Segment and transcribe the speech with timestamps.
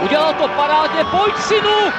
[0.00, 1.92] Udělal to parádně, pojď synu!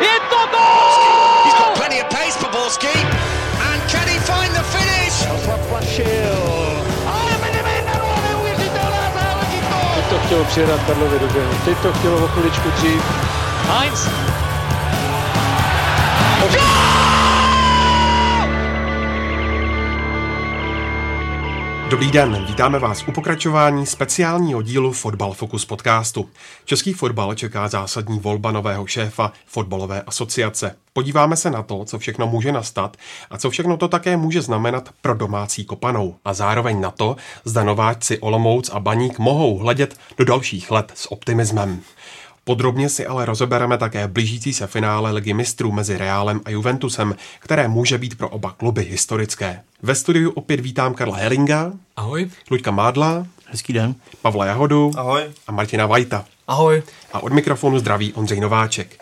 [0.00, 1.44] Je to gol!
[1.44, 3.06] He's got plenty of pace for Borski.
[3.70, 5.26] And can he find the finish?
[7.06, 9.94] Ale Benevenero, neuvěřitelná záležitost!
[9.94, 11.28] Teď to chtělo přijedat Karlovi do.
[11.64, 13.02] Teď to chtělo o chviličku dřív.
[13.68, 14.08] Heinz,
[21.92, 26.28] Dobrý den, vítáme vás u pokračování speciálního dílu Fotbal Focus podcastu.
[26.64, 30.76] Český fotbal čeká zásadní volba nového šéfa fotbalové asociace.
[30.92, 32.96] Podíváme se na to, co všechno může nastat
[33.30, 36.16] a co všechno to také může znamenat pro domácí kopanou.
[36.24, 41.12] A zároveň na to, zda nováčci Olomouc a Baník mohou hledět do dalších let s
[41.12, 41.80] optimismem.
[42.44, 47.68] Podrobně si ale rozebereme také blížící se finále ligy mistrů mezi Reálem a Juventusem, které
[47.68, 49.60] může být pro oba kluby historické.
[49.82, 52.30] Ve studiu opět vítám Karla Heringa, Ahoj.
[52.50, 53.94] Luďka Mádla, Hezký den.
[54.22, 55.22] Pavla Jahodu Ahoj.
[55.46, 56.24] a Martina Vajta.
[56.48, 56.82] Ahoj.
[57.12, 59.01] A od mikrofonu zdraví Ondřej Nováček.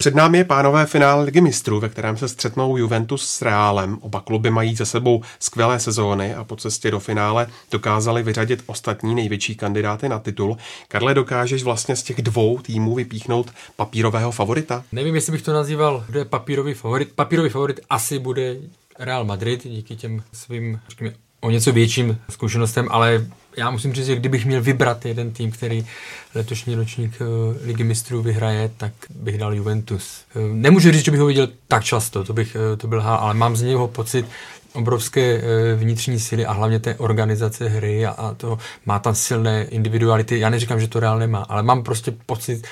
[0.00, 3.98] Před námi je pánové finále ligy mistrů, ve kterém se střetnou Juventus s Reálem.
[4.00, 9.14] Oba kluby mají za sebou skvělé sezóny a po cestě do finále dokázali vyřadit ostatní
[9.14, 10.56] největší kandidáty na titul.
[10.88, 14.84] Karle, dokážeš vlastně z těch dvou týmů vypíchnout papírového favorita?
[14.92, 17.12] Nevím, jestli bych to nazýval, kdo je papírový favorit.
[17.14, 18.56] Papírový favorit asi bude
[18.98, 24.16] Real Madrid díky těm svým, řekněme, o něco větším zkušenostem, ale já musím říct, že
[24.16, 25.86] kdybych měl vybrat jeden tým, který
[26.34, 27.24] letošní ročník eh,
[27.66, 30.24] Ligy mistrů vyhraje, tak bych dal Juventus.
[30.36, 33.18] Eh, Nemůžu říct, že bych ho viděl tak často, to bych eh, to byl hál,
[33.18, 34.26] ale mám z něho pocit
[34.72, 35.42] obrovské
[35.76, 40.38] vnitřní síly a hlavně té organizace hry a, a to má tam silné individuality.
[40.38, 42.66] Já neříkám, že to Real nemá, ale mám prostě pocit,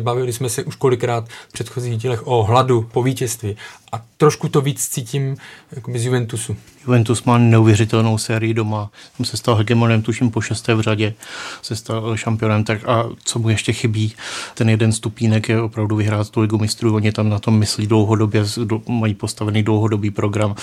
[0.00, 3.56] bavili jsme se už kolikrát v předchozích dílech o hladu po vítězství
[3.92, 5.36] a trošku to víc cítím
[5.72, 6.56] jakoby z Juventusu.
[6.86, 8.90] Juventus má neuvěřitelnou sérii doma.
[9.18, 11.14] Tam se stal hegemonem, tuším po šesté v řadě,
[11.62, 12.64] se stal šampionem.
[12.64, 14.14] Tak a co mu ještě chybí?
[14.54, 16.94] Ten jeden stupínek je opravdu vyhrát tu ligu mistrů.
[16.94, 20.54] Oni tam na tom myslí dlouhodobě, do- mají postavený dlouhodobý program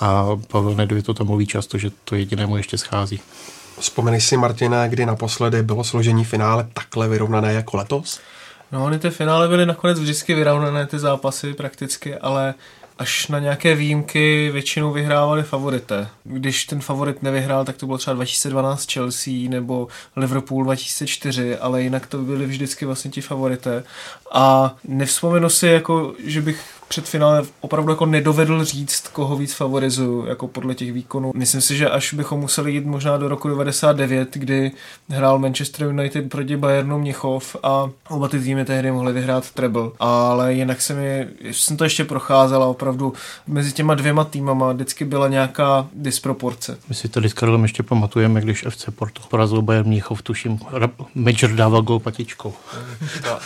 [0.00, 3.20] a Pavel Nedvěd to tam mluví často, že to jediné mu ještě schází.
[3.80, 8.20] Vzpomeneš si, Martina, kdy naposledy bylo složení finále takhle vyrovnané jako letos?
[8.72, 12.54] No, ony ty finále byly nakonec vždycky vyrovnané ty zápasy prakticky, ale
[12.98, 16.08] až na nějaké výjimky většinou vyhrávali favorité.
[16.24, 22.06] Když ten favorit nevyhrál, tak to bylo třeba 2012 Chelsea nebo Liverpool 2004, ale jinak
[22.06, 23.84] to byly vždycky vlastně ti favorité.
[24.32, 30.26] A nevzpomenu si, jako, že bych před finále opravdu jako nedovedl říct, koho víc favorizuju,
[30.26, 31.32] jako podle těch výkonů.
[31.34, 34.72] Myslím si, že až bychom museli jít možná do roku 99, kdy
[35.08, 39.90] hrál Manchester United proti Bayernu Mnichov a oba ty týmy tehdy mohly vyhrát treble.
[40.00, 43.12] Ale jinak se mi, jsem to ještě procházel a opravdu
[43.46, 46.78] mezi těma dvěma týmama vždycky byla nějaká disproporce.
[46.88, 50.58] My si tady s Karlem ještě pamatujeme, když FC Porto porazil Bayern Mnichov, tuším,
[51.14, 52.54] Major dával gol patičkou.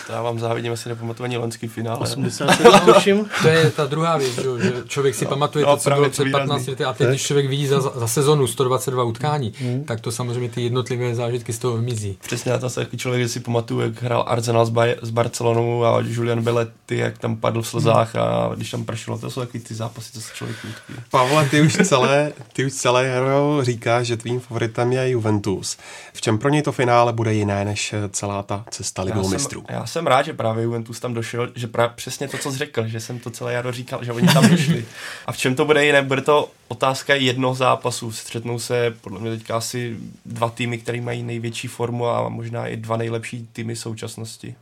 [0.07, 1.99] To já vám závidím, asi nepamatuji ani loňský finále.
[1.99, 3.27] 87, tuším.
[3.43, 6.01] To je ta druhá věc, že, jo, že člověk si pamatuje No, to, co právě
[6.01, 6.47] bylo to před výrazný.
[6.49, 9.53] 15 lety a teď, když člověk vidí za, za sezonu 122 utkání,
[9.87, 12.19] tak to samozřejmě ty jednotlivé zážitky z toho vymizí.
[12.25, 15.85] Přesně, já jsem takový člověk, že si pamatuju, jak hrál Arsenal s, Baj- s Barcelonou
[15.85, 19.61] a Julian Belletti, jak tam padl v slzách a když tam pršelo, to jsou takový
[19.65, 20.95] ty zápasy, co se člověk utkví.
[21.11, 25.77] Pavle, ty už celé, ty už celé jaro říkáš, že tvým favoritem je Juventus.
[26.13, 29.65] V čem pro něj to finále bude jiné než celá ta cesta ligou mistrů?
[29.69, 32.87] já jsem rád, že právě Juventus tam došel, že pra, přesně to, co jsi řekl,
[32.87, 34.85] že jsem to celé jaro říkal, že oni tam došli.
[35.27, 36.03] A v čem to bude jiné?
[36.03, 38.13] Bude to otázka jednoho zápasu.
[38.13, 39.97] Střetnou se podle mě teďka asi
[40.27, 44.55] dva týmy, které mají největší formu a možná i dva nejlepší týmy současnosti.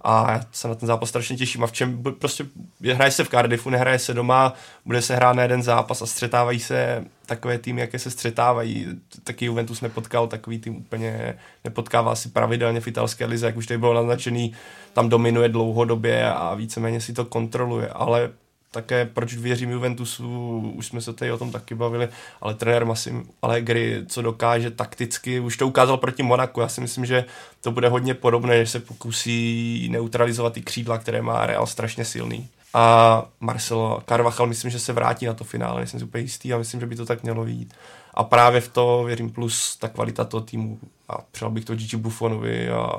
[0.00, 1.64] A já se na ten zápas strašně těším.
[1.64, 2.46] A v čem prostě
[2.80, 4.52] je- hraje se v Cardiffu, nehraje se doma,
[4.84, 8.86] bude se hrát na jeden zápas a střetávají se takové týmy, jaké se střetávají.
[9.24, 13.78] Taky Juventus nepotkal takový tým úplně, nepotkává si pravidelně v italské lize, jak už tady
[13.78, 14.52] bylo naznačený,
[14.92, 18.30] tam dominuje dlouhodobě a víceméně si to kontroluje, ale
[18.70, 22.08] také proč věřím Juventusu, už jsme se tady o tom taky bavili,
[22.40, 27.06] ale trenér Massim Allegri, co dokáže takticky, už to ukázal proti Monaku, já si myslím,
[27.06, 27.24] že
[27.60, 32.48] to bude hodně podobné, že se pokusí neutralizovat ty křídla, které má Real strašně silný.
[32.74, 36.58] A Marcelo Carvajal myslím, že se vrátí na to finále, nejsem si úplně jistý a
[36.58, 37.74] myslím, že by to tak mělo jít.
[38.14, 40.78] A právě v to věřím plus ta kvalita toho týmu
[41.08, 42.98] a přál bych to Gigi Buffonovi a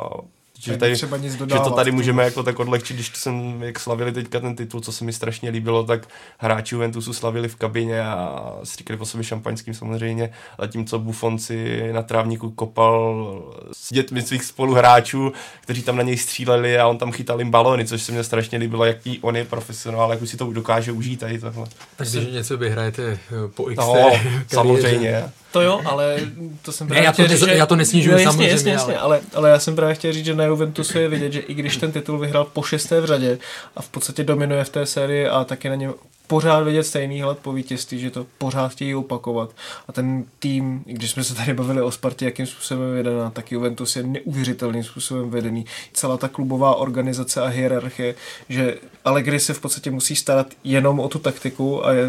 [0.63, 3.79] že, tady, třeba nic že dodávat to tady můžeme jako tak odlehčit, když jsem, jak
[3.79, 8.01] slavili teďka ten titul, co se mi strašně líbilo, tak hráči Juventusu slavili v kabině
[8.01, 10.29] a stříkali po sobě šampaňským samozřejmě,
[10.59, 16.79] zatímco Buffon si na trávníku kopal s dětmi svých spoluhráčů, kteří tam na něj stříleli
[16.79, 20.11] a on tam chytal jim balony, což se mi strašně líbilo, jaký on je profesionál,
[20.11, 21.67] jak už si to dokáže užít tady tohle.
[21.95, 23.19] Tak když něco vyhrajete
[23.55, 24.11] po XT No,
[24.47, 25.31] samozřejmě.
[25.51, 26.17] To jo, ale
[26.61, 27.53] to jsem ne, já to, říct, že...
[27.53, 28.51] já to nesnižuju no, samozřejmě.
[28.51, 29.19] Jasně, jasně, ale...
[29.19, 31.77] ale, ale já jsem právě chtěl říct, že na Juventusu je vidět, že i když
[31.77, 33.37] ten titul vyhrál po šesté v řadě
[33.75, 35.93] a v podstatě dominuje v té sérii a taky na něm
[36.31, 39.49] pořád vidět stejný hled po vítězství, že to pořád chtějí opakovat.
[39.87, 43.95] A ten tým, když jsme se tady bavili o Spartě, jakým způsobem vedená, tak Juventus
[43.95, 45.65] je neuvěřitelným způsobem vedený.
[45.93, 48.15] Celá ta klubová organizace a hierarchie,
[48.49, 52.05] že Allegri se v podstatě musí starat jenom o tu taktiku a je,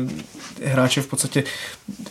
[0.64, 1.44] hráče v podstatě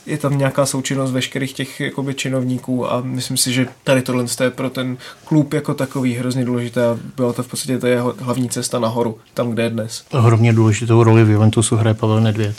[0.06, 4.50] je tam nějaká součinnost veškerých těch jakoby, činovníků a myslím si, že tady tohle je
[4.50, 8.50] pro ten klub jako takový hrozně důležité a byla to v podstatě ta jeho hlavní
[8.50, 10.04] cesta nahoru, tam, kde je dnes.
[10.12, 12.56] Hrozně důležitou roli v Juventusu hraje Pavel Nedvěd.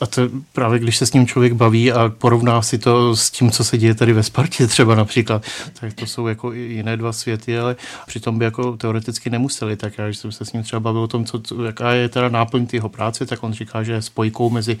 [0.00, 0.22] A to
[0.52, 3.78] právě když se s ním člověk baví a porovná si to s tím, co se
[3.78, 5.42] děje tady ve Spartě třeba například,
[5.80, 7.76] tak to jsou jako jiné dva světy, ale
[8.06, 9.76] přitom by jako teoreticky nemuseli.
[9.76, 12.28] Tak já, když jsem se s ním třeba bavil o tom, co, jaká je teda
[12.28, 14.78] náplň jeho práce, tak on říká, že spojkou mezi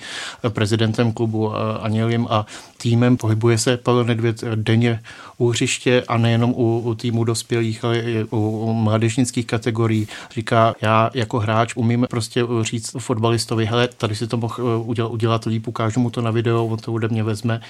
[0.48, 2.46] prezidentem klubu Aněliem a
[2.76, 3.16] týmem.
[3.16, 5.00] Pohybuje se Pavel Nedvěd denně
[5.38, 10.08] u hřiště a nejenom u, u týmu dospělých, ale i u, u mládežnických kategorií.
[10.30, 15.08] Říká, já jako hráč umím prostě říct fotbalistovi, hele, tady si to mohl eh, udělat,
[15.08, 17.60] udělat líp, ukážu mu to na video, on to ode mě vezme.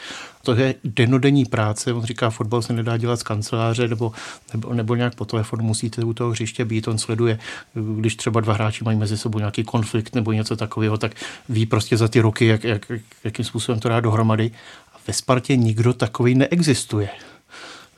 [0.42, 4.12] To je denodenní práce, on říká, fotbal se nedá dělat z kanceláře nebo,
[4.52, 7.38] nebo, nebo nějak po telefonu, musíte u toho hřiště být, on sleduje,
[7.74, 11.12] když třeba dva hráči mají mezi sebou nějaký konflikt nebo něco takového, tak
[11.48, 12.92] ví prostě za ty roky, jak, jak,
[13.24, 14.50] jakým způsobem to dá dohromady.
[14.94, 17.08] A ve Spartě nikdo takový neexistuje.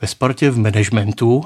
[0.01, 1.43] Ve Spartě v managementu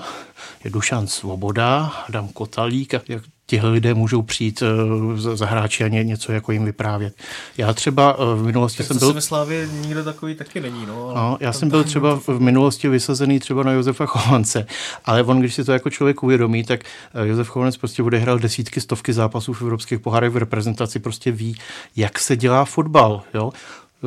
[0.63, 6.03] je Dušan Svoboda, Adam Kotalík, jak tihle lidé můžou přijít uh, za, hráči a ně,
[6.03, 7.15] něco jako jim vyprávět.
[7.57, 9.13] Já třeba uh, v minulosti tak jsem byl...
[9.13, 11.11] ve Slávě nikdo takový taky není, no.
[11.15, 14.65] no já jsem byl třeba v minulosti vysazený třeba na Josefa Chovance,
[15.05, 16.79] ale on, když si to jako člověk uvědomí, tak
[17.15, 21.55] uh, Josef Chovanec prostě odehrál desítky, stovky zápasů v evropských pohárech v reprezentaci, prostě ví,
[21.95, 23.51] jak se dělá fotbal, jo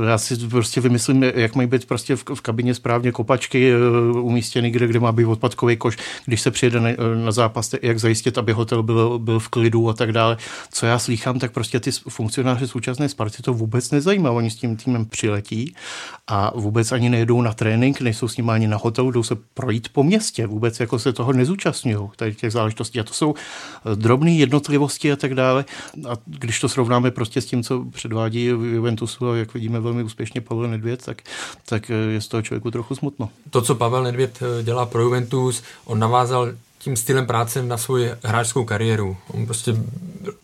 [0.03, 4.71] já si prostě vymyslím, jak mají být prostě v, v kabině správně kopačky uh, umístěny,
[4.71, 5.97] kde, kde má být odpadkový koš,
[6.27, 6.91] když se přijede na,
[7.25, 10.37] na zápas, jak zajistit, aby hotel byl, byl v klidu a tak dále.
[10.73, 14.31] Co já slýchám, tak prostě ty funkcionáři současné Sparty to vůbec nezajímá.
[14.31, 15.75] Oni s tím týmem přiletí
[16.27, 19.89] a vůbec ani nejedou na trénink, nejsou s ním ani na hotelu, jdou se projít
[19.89, 23.01] po městě, vůbec jako se toho nezúčastňují, tady těch záležitostí.
[23.01, 25.65] A to jsou eh, drobné jednotlivosti a tak dále.
[26.09, 30.41] A když to srovnáme prostě s tím, co předvádí Juventusu, a jak vidíme velmi úspěšně
[30.41, 31.23] Pavel Nedvěd, tak,
[31.67, 33.29] tak eh, je z toho člověku trochu smutno.
[33.51, 36.49] To, co Pavel Nedvěd eh, dělá pro Juventus, on navázal
[36.79, 39.17] tím stylem práce na svoji hráčskou kariéru.
[39.33, 39.75] On prostě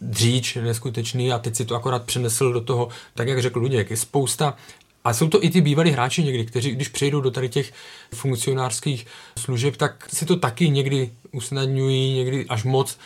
[0.01, 3.97] dříč neskutečný a teď si to akorát přenesl do toho, tak jak řekl Luděk, je
[3.97, 4.55] spousta
[5.05, 7.73] a jsou to i ty bývalí hráči někdy, kteří, když přejdou do tady těch
[8.15, 9.07] funkcionářských
[9.39, 12.99] služeb, tak si to taky někdy usnadňují, někdy až moc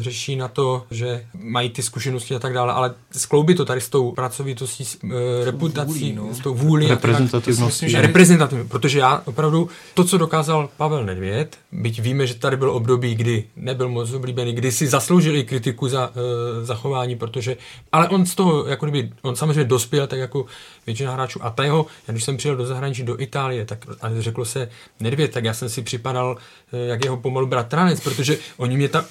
[0.00, 3.88] řeší na to, že mají ty zkušenosti a tak dále, ale skloubí to tady s
[3.88, 6.34] tou pracovitostí, s e, reputací, vůlí, no.
[6.34, 6.86] s tou vůlí.
[6.88, 7.94] Reprezentativností.
[7.94, 13.14] Reprezentativní, protože já opravdu to, co dokázal Pavel Nedvěd, byť víme, že tady byl období,
[13.14, 17.56] kdy nebyl moc oblíbený, kdy si zasloužil i kritiku za e, zachování, protože,
[17.92, 20.46] ale on z toho, jako kdyby, on samozřejmě dospěl, tak jako
[20.86, 21.44] většina hráčů.
[21.44, 24.68] A ta jeho, já když jsem přijel do zahraničí, do Itálie, tak a řeklo se
[25.00, 26.36] Nedvěd, tak já jsem si připadal,
[26.72, 29.04] jak jeho pomalu bratranec, protože oni mě ta,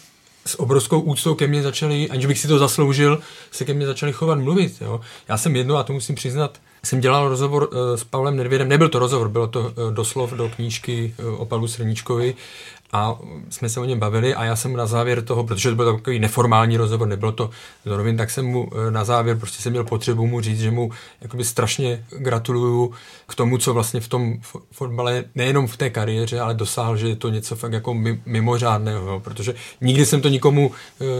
[0.47, 3.19] s obrovskou úctou ke mně začali, aniž bych si to zasloužil,
[3.51, 4.81] se ke mně začali chovat mluvit.
[4.81, 5.01] Jo.
[5.27, 8.89] Já jsem jedno, a to musím přiznat, jsem dělal rozhovor uh, s Pavlem Nedvědem, nebyl
[8.89, 12.35] to rozhovor, bylo to uh, doslov do knížky uh, o Pavlu Srníčkovi
[12.95, 13.19] a
[13.49, 16.19] jsme se o něm bavili a já jsem na závěr toho, protože to byl takový
[16.19, 17.49] neformální rozhovor, nebylo to
[17.85, 20.91] novin, tak jsem mu na závěr prostě jsem měl potřebu mu říct, že mu
[21.21, 22.93] jakoby strašně gratuluju
[23.27, 24.39] k tomu, co vlastně v tom
[24.71, 27.93] fotbale, nejenom v té kariéře, ale dosáhl, že je to něco fakt jako
[28.25, 30.71] mimořádného, jo, protože nikdy jsem to nikomu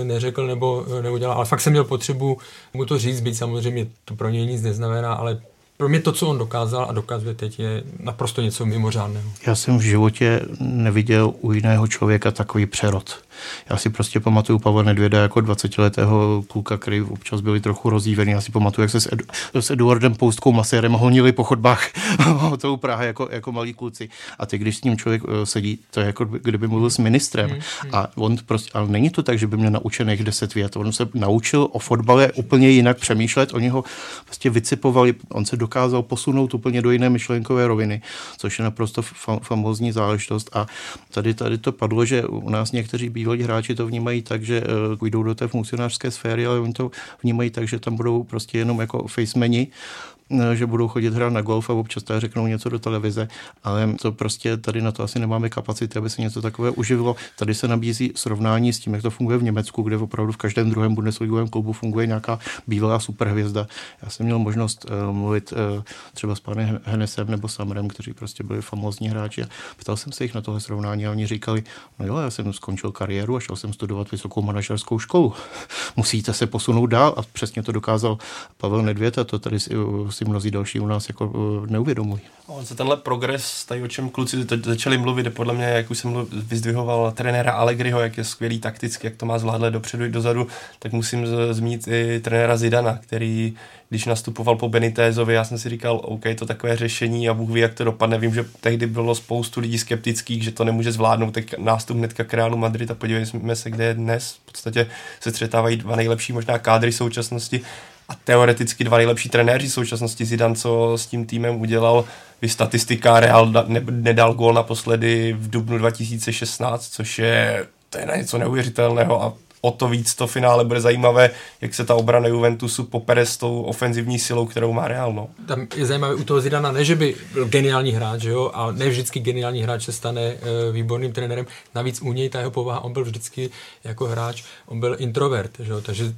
[0.04, 2.38] neřekl nebo neudělal, ale fakt jsem měl potřebu
[2.74, 5.42] mu to říct, být samozřejmě to pro něj nic neznamená, ale
[5.78, 9.32] pro mě to, co on dokázal a dokazuje teď, je naprosto něco mimořádného.
[9.48, 13.25] Já jsem v životě neviděl u jiného člověka takový přerod.
[13.70, 18.32] Já si prostě pamatuju Pavla Nedvěda jako 20-letého kluka, který občas byli trochu rozjívený.
[18.32, 21.90] Já si pamatuju, jak se s, Edu, s Eduardem Poustkou Masérem honili po chodbách
[22.58, 24.10] tou Prahy jako, jako malí kluci.
[24.40, 27.50] A teď, když s ním člověk eh, sedí, to je jako kdyby mluvil s ministrem.
[27.50, 27.96] Hmm, hmm.
[27.96, 30.76] A on prostě, ale není to tak, že by měl naučených deset vět.
[30.76, 33.54] On se naučil o fotbale úplně jinak přemýšlet.
[33.54, 33.84] Oni ho
[34.26, 38.02] prostě vycipovali, on se dokázal posunout úplně do jiné myšlenkové roviny,
[38.38, 39.02] což je naprosto
[39.42, 40.50] famózní záležitost.
[40.54, 40.68] A
[41.12, 44.62] tady, tady to padlo, že u nás někteří bývají bílí hráči to vnímají tak, že
[44.62, 46.92] uh, jdou do té funkcionářské sféry, ale oni to
[47.24, 49.68] vnímají tak, že tam budou prostě jenom jako facemeni.
[49.68, 50.15] Eh,
[50.54, 53.28] že budou chodit hrát na golf a občas tady řeknou něco do televize,
[53.64, 57.16] ale to prostě tady na to asi nemáme kapacity, aby se něco takového uživilo.
[57.38, 60.70] Tady se nabízí srovnání s tím, jak to funguje v Německu, kde opravdu v každém
[60.70, 63.68] druhém Bundesligovém klubu funguje nějaká bílá superhvězda.
[64.04, 68.44] Já jsem měl možnost uh, mluvit uh, třeba s panem Henesem nebo Samrem, kteří prostě
[68.44, 71.64] byli famózní hráči a ptal jsem se jich na tohle srovnání a oni říkali,
[72.00, 75.34] no jo, já jsem skončil kariéru a šel jsem studovat vysokou manažerskou školu.
[75.96, 78.18] Musíte se posunout dál a přesně to dokázal
[78.58, 79.70] Pavel Nedvěd a to tady si,
[80.16, 82.22] si mnozí další u nás jako uh, neuvědomují.
[82.48, 85.98] On se tenhle progres, tady o čem kluci teď začali mluvit, podle mě, jak už
[85.98, 90.48] jsem vyzdvihoval trenéra Allegriho, jak je skvělý takticky, jak to má zvládle dopředu i dozadu,
[90.80, 93.56] tak musím zmínit i trenéra Zidana, který
[93.90, 97.62] když nastupoval po Benitézovi, já jsem si říkal, OK, to takové řešení a Bůh ví,
[97.62, 98.18] jak to dopadne.
[98.18, 101.32] Vím, že tehdy bylo spoustu lidí skeptických, že to nemůže zvládnout.
[101.32, 104.32] Tak nástup hnedka k Realu Madrid a podívejme se, kde je dnes.
[104.34, 104.88] V podstatě
[105.20, 107.62] se střetávají dva nejlepší možná kádry současnosti
[108.10, 112.06] a teoreticky dva nejlepší trenéři v současnosti Zidane, co s tím týmem udělal.
[112.42, 118.16] Vy statistika Real ne, nedal gól naposledy v dubnu 2016, což je, to je na
[118.16, 119.34] něco neuvěřitelného a
[119.66, 121.30] o to víc to finále bude zajímavé,
[121.62, 125.14] jak se ta obrana Juventusu popere s tou ofenzivní silou, kterou má Real.
[125.14, 125.28] No.
[125.46, 128.90] Tam je zajímavé u toho Zidana, ne, že by byl geniální hráč, jo, a ne
[128.90, 130.38] vždycky geniální hráč se stane e,
[130.72, 131.46] výborným trenérem.
[131.76, 133.50] Navíc u něj ta jeho povaha, on byl vždycky
[133.84, 136.14] jako hráč, on byl introvert, že jo, takže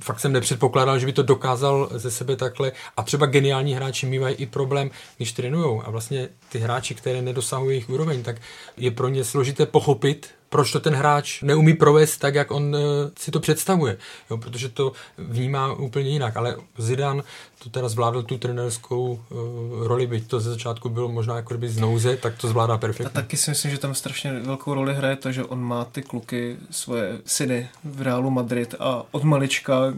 [0.00, 2.72] fakt jsem nepředpokládal, že by to dokázal ze sebe takhle.
[2.96, 5.82] A třeba geniální hráči mývají i problém, když trénujou.
[5.86, 8.36] A vlastně ty hráči, které nedosahují jejich úroveň, tak
[8.76, 12.80] je pro ně složité pochopit, proč to ten hráč neumí provést tak, jak on uh,
[13.18, 13.96] si to představuje.
[14.30, 16.36] Jo, protože to vnímá úplně jinak.
[16.36, 17.22] Ale Zidane
[17.62, 21.68] to teda zvládl tu trenerskou uh, roli, byť to ze začátku bylo možná jako kdyby
[21.68, 23.06] z nouze, tak to zvládá perfektně.
[23.06, 26.02] A taky si myslím, že tam strašně velkou roli hraje to, že on má ty
[26.02, 29.92] kluky, svoje syny v Realu Madrid a od malička,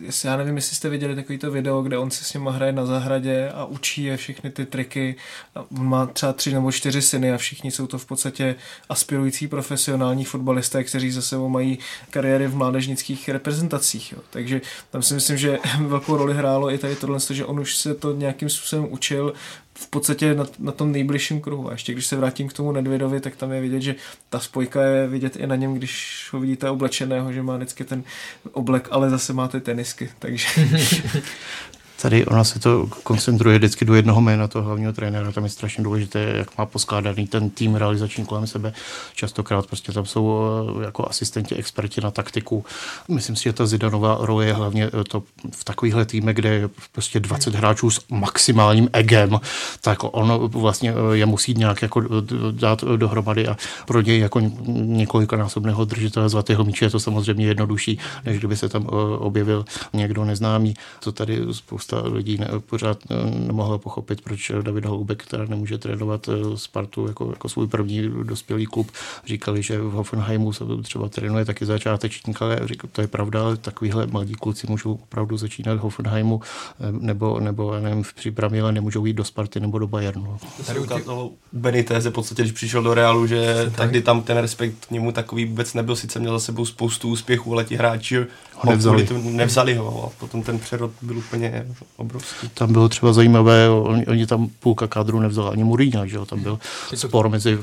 [0.00, 2.72] jestli, já nevím, jestli jste viděli takový to video, kde on se s nima hraje
[2.72, 5.16] na zahradě a učí je všechny ty triky.
[5.54, 8.54] A on má třeba tři nebo čtyři syny a všichni jsou to v podstatě
[8.88, 9.48] aspirující
[9.90, 11.78] profesionální fotbalisté, kteří za sebou mají
[12.10, 14.12] kariéry v mládežnických reprezentacích.
[14.12, 14.18] Jo.
[14.30, 17.94] Takže tam si myslím, že velkou roli hrálo i tady tohle, že on už se
[17.94, 19.34] to nějakým způsobem učil
[19.74, 21.68] v podstatě na, na tom nejbližším kruhu.
[21.68, 23.94] A ještě když se vrátím k tomu Nedvědovi, tak tam je vidět, že
[24.28, 28.04] ta spojka je vidět i na něm, když ho vidíte oblečeného, že má vždycky ten
[28.52, 30.10] oblek, ale zase má ty tenisky.
[30.18, 30.46] Takže
[32.02, 35.84] Tady ona se to koncentruje vždycky do jednoho jména toho hlavního trenéra, tam je strašně
[35.84, 38.72] důležité, jak má poskládaný ten tým realizační kolem sebe.
[39.14, 40.40] Častokrát prostě tam jsou
[40.80, 42.64] eh, jako asistenti, experti na taktiku.
[43.08, 46.68] Myslím si, že ta Zidanová role je hlavně eh, to v takovýchhle týmech, kde je
[46.92, 49.40] prostě 20 hráčů s maximálním egem,
[49.80, 52.02] tak on vlastně eh, je musí nějak jako
[52.50, 58.38] dát dohromady a pro něj jako několikanásobného držitele zlatého míče je to samozřejmě jednodušší, než
[58.38, 58.86] kdyby se tam
[59.18, 60.74] objevil někdo neznámý.
[61.00, 65.78] To tady spousta spousta lidí ne, pořád eh, nemohla pochopit, proč David Holoubek teda nemůže
[65.78, 68.90] trénovat eh, Spartu jako, jako svůj první dospělý klub.
[69.26, 73.56] Říkali, že v Hoffenheimu se třeba trénuje taky začátečník, ale říkal, to je pravda, ale
[73.56, 78.72] takovýhle mladí kluci můžou opravdu začínat v Hoffenheimu eh, nebo, nebo nevím, v přípravě, ale
[78.72, 80.38] nemůžou jít do Sparty nebo do Bayernu.
[80.56, 84.36] To se ukázalo u Beniteze v podstatě, když přišel do Realu, že tehdy tam ten
[84.36, 88.26] respekt k němu takový vůbec nebyl, sice měl za sebou spoustu úspěchů, ale ti hráči
[88.60, 89.08] ho nevzali.
[89.22, 92.48] nevzali ho a potom ten přerod byl úplně obrovský.
[92.48, 96.42] Tam bylo třeba zajímavé, oni, oni tam půlka kádru nevzala ani Mourinho, že jo, tam
[96.42, 96.58] byl
[96.94, 97.58] spor mezi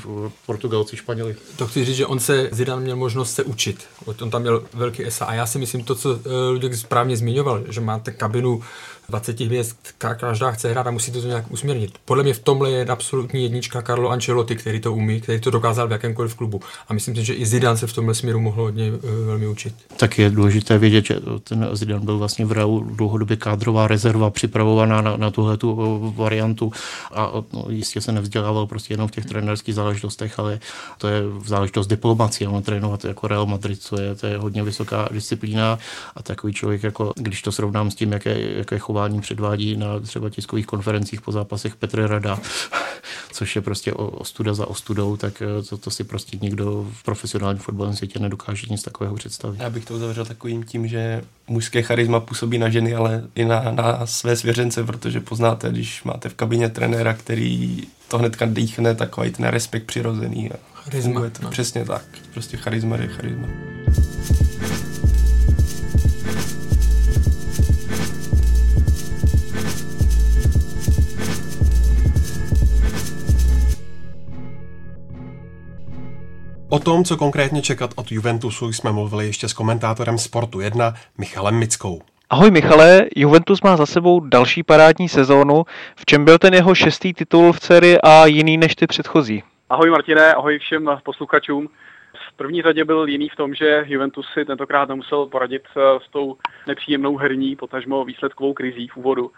[0.45, 1.35] Portugalci a Španěli.
[1.55, 3.85] To chci říct, že on se, Zidane měl možnost se učit,
[4.21, 7.63] on tam měl velký esa a já si myslím to, co eh, Ludek správně zmiňoval,
[7.69, 8.61] že máte kabinu
[9.09, 11.97] 20 hvězd, každá chce hrát a musí to nějak usměrnit.
[12.05, 15.87] Podle mě v tomhle je absolutní jednička Carlo Ancelotti, který to umí, který to dokázal
[15.87, 16.61] v jakémkoliv klubu.
[16.87, 19.73] A myslím si, že i Zidane se v tomhle směru mohl hodně uh, velmi učit.
[19.97, 25.01] Tak je důležité vědět, že ten Zidane byl vlastně v Real dlouhodobě kádrová rezerva připravovaná
[25.01, 26.71] na, na tuhle tu eh, variantu
[27.13, 30.59] a no, jistě se nevzdělával prostě jenom v těch trenérských záležitostech, ale
[30.97, 32.47] to je záležitost diplomacie.
[32.47, 35.79] On trénovat jako Real Madrid, co je, to je hodně vysoká disciplína
[36.15, 40.29] a takový člověk, jako když to srovnám s tím, jaké, jaké chování předvádí na třeba
[40.29, 42.39] tiskových konferencích po zápasech Petr Rada,
[43.31, 47.61] což je prostě ostuda za ostudou, tak eh, to, to si prostě nikdo v profesionálním
[47.61, 49.59] fotbalovém světě nedokáže nic takového představit.
[49.59, 53.71] Já bych to uzavřel takovým tím, že mužské charisma působí na ženy, ale i na,
[53.71, 59.31] na své svěřence, protože poznáte, když máte v kabině trenéra, který to hnedka dýchne, takový
[59.31, 60.51] ten respekt přirozený.
[60.51, 61.29] A charisma.
[61.29, 61.49] To, no.
[61.49, 62.05] Přesně tak.
[62.33, 63.47] Prostě charisma je charisma.
[76.69, 81.59] O tom, co konkrétně čekat od Juventusu, jsme mluvili ještě s komentátorem Sportu 1 Michalem
[81.59, 82.01] Mickou.
[82.29, 85.63] Ahoj Michale, Juventus má za sebou další parádní sezónu.
[85.95, 89.43] V čem byl ten jeho šestý titul v sérii a jiný než ty předchozí?
[89.69, 91.69] Ahoj Martine, ahoj všem posluchačům.
[92.29, 96.11] V první řadě byl jiný v tom, že Juventus si tentokrát nemusel poradit eh, s
[96.11, 99.31] tou nepříjemnou herní, potažmo výsledkovou krizí v úvodu.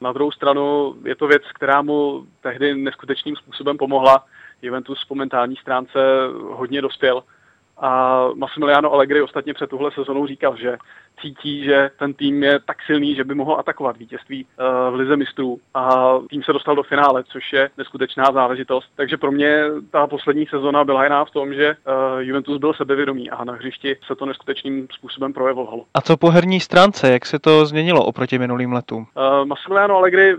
[0.00, 4.24] Na druhou stranu je to věc, která mu tehdy neskutečným způsobem pomohla.
[4.62, 5.98] Juventus po mentální stránce
[6.50, 7.22] hodně dospěl
[7.80, 10.78] a Massimiliano Allegri ostatně před tuhle sezonou říkal, že
[11.20, 15.16] cítí, že ten tým je tak silný, že by mohl atakovat vítězství uh, v Lize
[15.16, 18.92] mistrů a tým se dostal do finále, což je neskutečná záležitost.
[18.96, 23.30] Takže pro mě ta poslední sezona byla jiná v tom, že uh, Juventus byl sebevědomý
[23.30, 25.84] a na hřišti se to neskutečným způsobem projevovalo.
[25.94, 29.06] A co po herní stránce, jak se to změnilo oproti minulým letům?
[29.40, 30.36] Uh, Massimiliano Allegri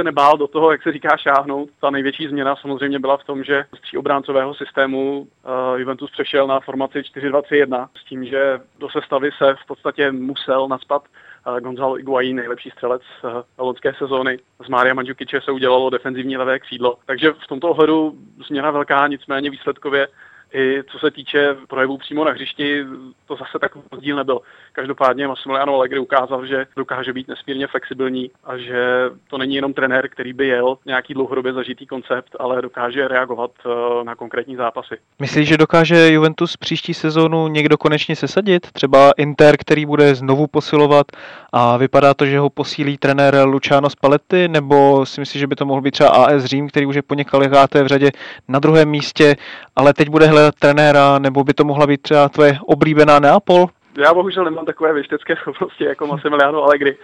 [0.00, 1.70] se nebál do toho, jak se říká, šáhnout.
[1.80, 6.60] Ta největší změna samozřejmě byla v tom, že z tříobráncového systému uh, Juventus přešel na
[6.60, 12.36] formaci 4-2-3-1 s tím, že do sestavy se v podstatě musel naspat uh, Gonzalo Higuaín,
[12.36, 14.38] nejlepší střelec uh, loňské sezóny.
[14.66, 16.96] Z Mária Mandžukiče se udělalo defenzivní levé křídlo.
[17.06, 18.14] Takže v tomto ohledu
[18.46, 20.08] změna velká, nicméně výsledkově
[20.52, 22.84] i co se týče projevů přímo na hřišti,
[23.26, 24.40] to zase tak rozdíl nebyl.
[24.72, 30.08] Každopádně Massimiliano Allegri ukázal, že dokáže být nesmírně flexibilní a že to není jenom trenér,
[30.08, 34.94] který by jel nějaký dlouhodobě zažitý koncept, ale dokáže reagovat eh, na konkrétní zápasy.
[35.18, 38.72] Myslíš, že dokáže Juventus příští sezónu někdo konečně sesadit?
[38.72, 41.06] Třeba Inter, který bude znovu posilovat
[41.52, 45.66] a vypadá to, že ho posílí trenér Luciano Spalletti, nebo si myslíš, že by to
[45.66, 48.10] mohl být třeba AS Řím, který už je po několikáté v řadě
[48.48, 49.36] na druhém místě,
[49.76, 53.66] ale teď bude hledat trenéra, nebo by to mohla být třeba tvoje oblíbená Neapol?
[53.98, 56.96] Já bohužel nemám takové věštecké schopnosti jako Massimiliano Allegri,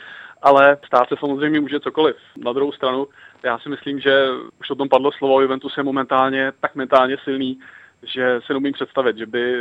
[0.43, 2.17] ale stát se samozřejmě může cokoliv.
[2.37, 3.07] Na druhou stranu,
[3.43, 4.27] já si myslím, že
[4.61, 7.59] už o tom padlo slovo, Juventus je momentálně tak mentálně silný,
[8.03, 9.55] že si neumím představit, že by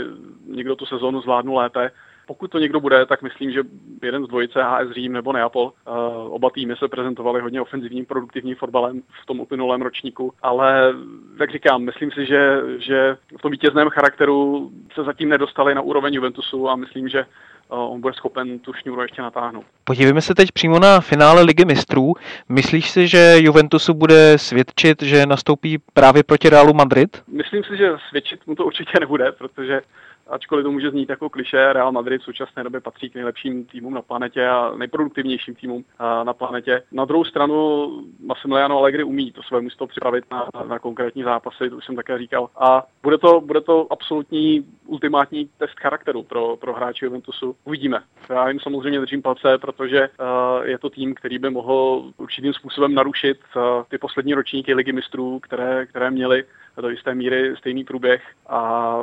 [0.48, 1.92] někdo tu sezónu zvládnul lépe.
[2.28, 3.64] Pokud to někdo bude, tak myslím, že
[4.04, 5.64] jeden z dvojice HS Řím nebo Neapol.
[5.88, 5.94] Uh,
[6.34, 10.94] oba týmy se prezentovaly hodně ofenzivním, produktivním fotbalem v tom uplynulém ročníku, ale
[11.40, 16.14] jak říkám, myslím si, že, že v tom vítězném charakteru se zatím nedostali na úroveň
[16.14, 17.26] Juventusu a myslím, že
[17.68, 19.66] on bude schopen tu šňůru ještě natáhnout.
[19.84, 22.14] Podívejme se teď přímo na finále Ligy mistrů.
[22.50, 27.24] Myslíš si, že Juventusu bude svědčit, že nastoupí právě proti Realu Madrid?
[27.28, 29.82] Myslím si, že svědčit mu to určitě nebude, protože
[30.28, 33.94] ačkoliv to může znít jako kliše, Real Madrid v současné době patří k nejlepším týmům
[33.94, 35.86] na planetě a nejproduktivnějším týmům
[36.24, 36.84] na planetě.
[36.92, 37.88] Na druhou stranu
[38.26, 42.18] Massimiliano Allegri umí to své místo připravit na, na konkrétní zápasy, to už jsem také
[42.18, 42.50] říkal.
[42.58, 47.56] A bude to, bude to absolutní ultimátní test charakteru pro, pro hráče Juventusu.
[47.64, 48.04] Uvidíme.
[48.30, 52.94] Já jim samozřejmě držím palce, protože uh, je to tým, který by mohl určitým způsobem
[52.94, 56.44] narušit uh, ty poslední ročníky ligy mistrů, které, které měli
[56.82, 58.98] do jisté míry stejný průběh a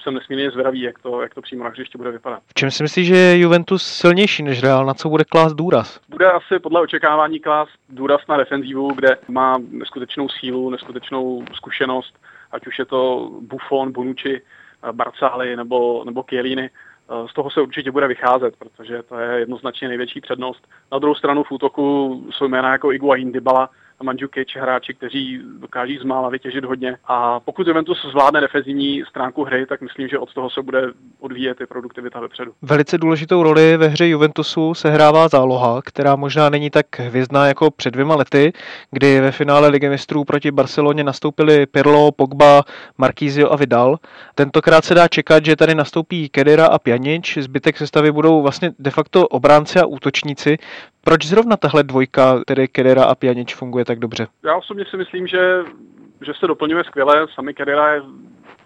[0.00, 2.42] jsem nesmírně zvědavý, jak to, jak to přímo na hřišti bude vypadat.
[2.46, 4.86] V čem si myslíš, že je Juventus silnější než Real?
[4.86, 6.00] Na co bude klást důraz?
[6.08, 12.14] Bude asi podle očekávání klást důraz na defenzivu, kde má neskutečnou sílu, neskutečnou zkušenost,
[12.52, 14.42] ať už je to Buffon, Bonucci,
[14.92, 16.70] Barcali nebo, nebo Chiellini.
[17.30, 20.68] Z toho se určitě bude vycházet, protože to je jednoznačně největší přednost.
[20.92, 23.70] Na druhou stranu v útoku jsou jména jako Iguain, Dybala,
[24.02, 26.96] Mandžukič, hráči, kteří dokáží z mála vytěžit hodně.
[27.04, 30.82] A pokud Juventus zvládne defenzivní stránku hry, tak myslím, že od toho se bude
[31.20, 32.52] odvíjet i produktivita vepředu.
[32.62, 37.90] Velice důležitou roli ve hře Juventusu sehrává záloha, která možná není tak hvězdná jako před
[37.90, 38.52] dvěma lety,
[38.90, 42.62] kdy ve finále Ligy mistrů proti Barceloně nastoupili Pirlo, Pogba,
[42.98, 43.96] Marquisio a Vidal.
[44.34, 48.90] Tentokrát se dá čekat, že tady nastoupí Kedira a Pjanic, zbytek sestavy budou vlastně de
[48.90, 50.56] facto obránci a útočníci.
[51.06, 54.26] Proč zrovna tahle dvojka, tedy Kedera a Pjanic, funguje tak dobře?
[54.44, 55.64] Já osobně si myslím, že,
[56.20, 57.26] že se doplňuje skvěle.
[57.34, 58.02] Sami Kedera je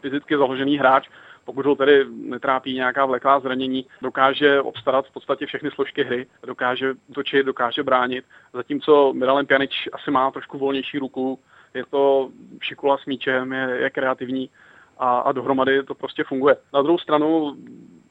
[0.01, 1.09] fyzicky založený hráč,
[1.45, 6.95] pokud ho tedy netrápí nějaká vleklá zranění, dokáže obstarat v podstatě všechny složky hry, dokáže
[7.15, 11.39] točit, dokáže bránit, zatímco Miralem Pjanič asi má trošku volnější ruku,
[11.75, 12.31] je to
[12.63, 14.51] šikula s míčem, je, je kreativní
[14.99, 16.57] a, a dohromady to prostě funguje.
[16.75, 17.57] Na druhou stranu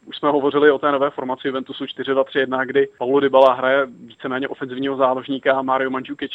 [0.10, 4.98] už jsme hovořili o té nové formaci Juventusu 4-2-3-1, kdy Paulo Dybala hraje víceméně ofenzivního
[4.98, 6.32] záložníka a Mario Mandzukic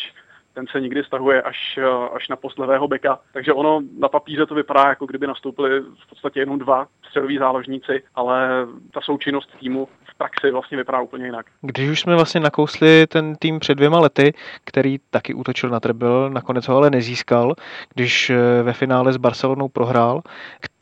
[0.54, 1.78] ten se nikdy stahuje až,
[2.14, 3.18] až na post levého beka.
[3.32, 8.02] Takže ono na papíře to vypadá, jako kdyby nastoupili v podstatě jenom dva středoví záložníci,
[8.14, 11.46] ale ta součinnost týmu v praxi vlastně vypadá úplně jinak.
[11.60, 14.34] Když už jsme vlastně nakousli ten tým před dvěma lety,
[14.64, 17.54] který taky útočil na treble, nakonec ho ale nezískal,
[17.94, 20.22] když eh, ve finále s Barcelonou prohrál,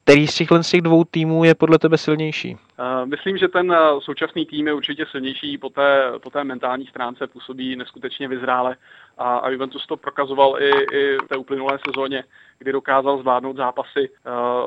[0.04, 2.56] Který z těchto z těch dvou týmů je podle tebe silnější?
[3.04, 7.76] Myslím, že ten současný tým je určitě silnější po té, po té mentální stránce, působí
[7.76, 8.76] neskutečně vyzrále
[9.18, 12.24] a, a Juventus to prokazoval i, i v té uplynulé sezóně,
[12.58, 14.10] kdy dokázal zvládnout zápasy,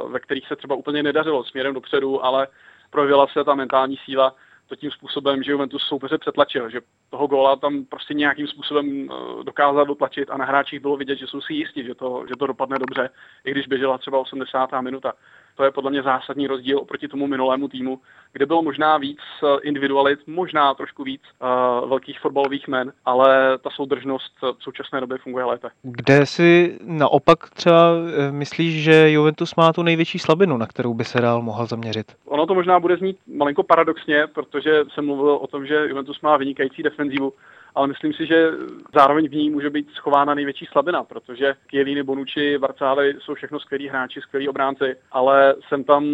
[0.09, 2.47] ve kterých se třeba úplně nedařilo směrem dopředu, ale
[2.89, 4.35] projevila se ta mentální síla
[4.67, 6.81] to tím způsobem, že Juventus soupeře přetlačil, že
[7.15, 11.27] toho góla tam prostě nějakým způsobem eh, dokázal dotlačit a na hráčích bylo vidět, že
[11.27, 13.09] jsou si jistí, že to, že to dopadne dobře,
[13.45, 14.81] i když běžela třeba 80.
[14.81, 15.13] minuta.
[15.55, 17.99] To je podle mě zásadní rozdíl oproti tomu minulému týmu,
[18.33, 23.69] kde bylo možná víc eh, individualit, možná trošku víc uh, velkých fotbalových men, ale ta
[23.69, 25.67] soudržnost v současné době funguje lépe.
[25.83, 27.91] Kde si naopak třeba
[28.31, 32.07] myslíš, že Juventus má tu největší slabinu, na kterou by se dál mohl zaměřit?
[32.25, 36.37] Ono to možná bude znít malinko paradoxně, protože jsem mluvil o tom, že Juventus má
[36.37, 37.33] vynikající defenzivu,
[37.75, 38.51] ale myslím si, že
[38.93, 43.87] zároveň v ní může být schována největší slabina, protože Chiellini, Bonucci, Barcály jsou všechno skvělí
[43.87, 46.05] hráči, skvělí obránci, ale sem tam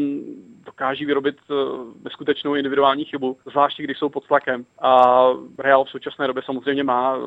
[0.65, 1.53] dokáží vyrobit eh,
[2.03, 4.65] neskutečnou individuální chybu, zvláště když jsou pod tlakem.
[4.79, 5.23] A
[5.59, 7.17] Real v současné době samozřejmě má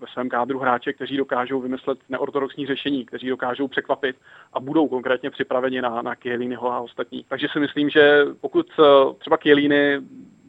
[0.00, 4.16] ve svém kádru hráče, kteří dokážou vymyslet neortodoxní řešení, kteří dokážou překvapit
[4.52, 7.24] a budou konkrétně připraveni na, na Chielliniho a ostatní.
[7.28, 8.82] Takže si myslím, že pokud eh,
[9.18, 10.00] třeba Chiellini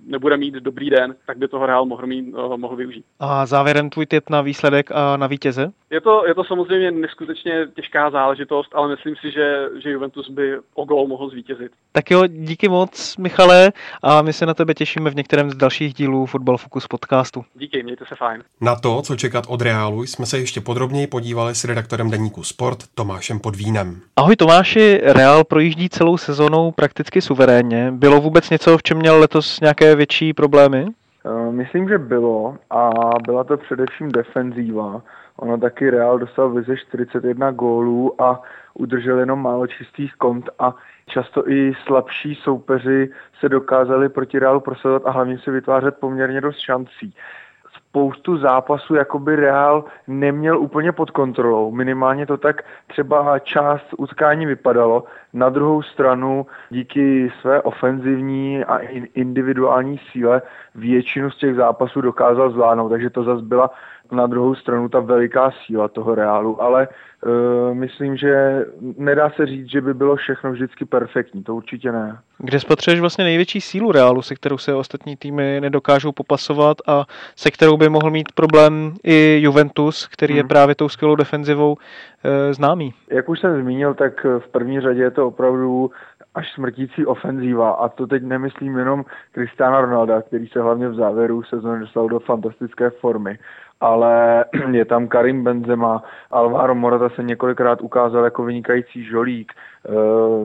[0.10, 3.06] nebude mít dobrý den, tak by toho Real mohl, mít, uh, mohl využít.
[3.20, 5.72] A závěrem tvůj tip na výsledek a na vítěze?
[5.90, 10.58] Je to, je to samozřejmě neskutečně těžká záležitost, ale myslím si, že, že Juventus by
[10.74, 11.72] o gol mohl zvítězit.
[11.92, 13.72] Tak jo, díky moc, Michale,
[14.04, 17.46] a my se na tebe těšíme v některém z dalších dílů Football Focus podcastu.
[17.56, 18.44] Díky, mějte se fajn.
[18.62, 22.78] Na to, co čekat od Realu, jsme se ještě podrobněji podívali s redaktorem deníku Sport
[22.96, 24.02] Tomášem Podvínem.
[24.16, 27.92] Ahoj Tomáši, Real projíždí celou sezónou prakticky suverénně.
[27.92, 30.86] Bylo vůbec něco, v čem měl letos nějaké větší problémy?
[31.26, 32.90] Eh, myslím, že bylo a
[33.26, 35.02] byla to především defenzíva.
[35.38, 38.42] Ono taky Real dostal vize 41 gólů a
[38.74, 43.10] udržel jenom málo čistých kont a často i slabší soupeři
[43.40, 47.16] se dokázali proti Realu prosazovat a hlavně si vytvářet poměrně dost šancí
[47.90, 51.72] spoustu zápasů jakoby Real neměl úplně pod kontrolou.
[51.72, 55.04] Minimálně to tak třeba část utkání vypadalo.
[55.34, 58.78] Na druhou stranu díky své ofenzivní a
[59.14, 60.42] individuální síle
[60.76, 63.70] většinu z těch zápasů dokázal zvládnout, takže to zase byla
[64.12, 68.66] na druhou stranu ta veliká síla toho Reálu, ale uh, myslím, že
[68.98, 72.18] nedá se říct, že by bylo všechno vždycky perfektní, to určitě ne.
[72.38, 77.52] Kde spatřuješ vlastně největší sílu Reálu, se kterou se ostatní týmy nedokážou popasovat a se
[77.52, 80.38] kterou by mohl mít problém i Juventus, který hmm.
[80.38, 81.78] je právě tou skvělou defenzivou
[82.24, 82.94] e, známý?
[83.12, 85.92] Jak už jsem zmínil, tak v první řadě je to opravdu
[86.36, 87.72] až smrtící ofenzíva.
[87.72, 92.20] A to teď nemyslím jenom Cristiano Ronalda, který se hlavně v závěru sezóny dostal do
[92.20, 93.40] fantastické formy,
[93.80, 99.92] ale je tam Karim Benzema, Alvaro Morata se několikrát ukázal jako vynikající žolík, eh,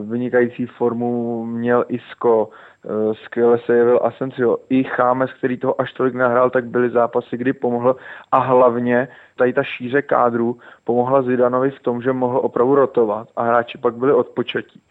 [0.03, 4.57] vynikající formu měl Isco, eh, skvěle se jevil Asensio.
[4.69, 7.95] I Chámes, který toho až tolik nahrál, tak byly zápasy, kdy pomohl
[8.31, 13.43] a hlavně tady ta šíře kádru pomohla Zidanovi v tom, že mohl opravdu rotovat a
[13.43, 14.81] hráči pak byli odpočatí.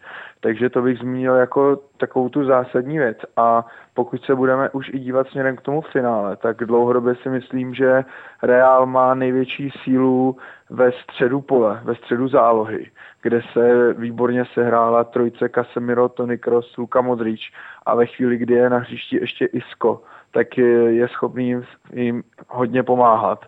[0.45, 3.17] Takže to bych zmínil jako takovou tu zásadní věc.
[3.37, 7.73] A pokud se budeme už i dívat směrem k tomu finále, tak dlouhodobě si myslím,
[7.73, 8.03] že
[8.43, 10.37] Real má největší sílu
[10.69, 17.01] ve středu pole, ve středu zálohy, kde se výborně sehrála trojce Casemiro, Toni Kroos, Luka
[17.01, 17.51] Modrič
[17.85, 21.55] a ve chvíli, kdy je na hřišti ještě Isco, tak je schopný
[21.93, 23.45] jim hodně pomáhat.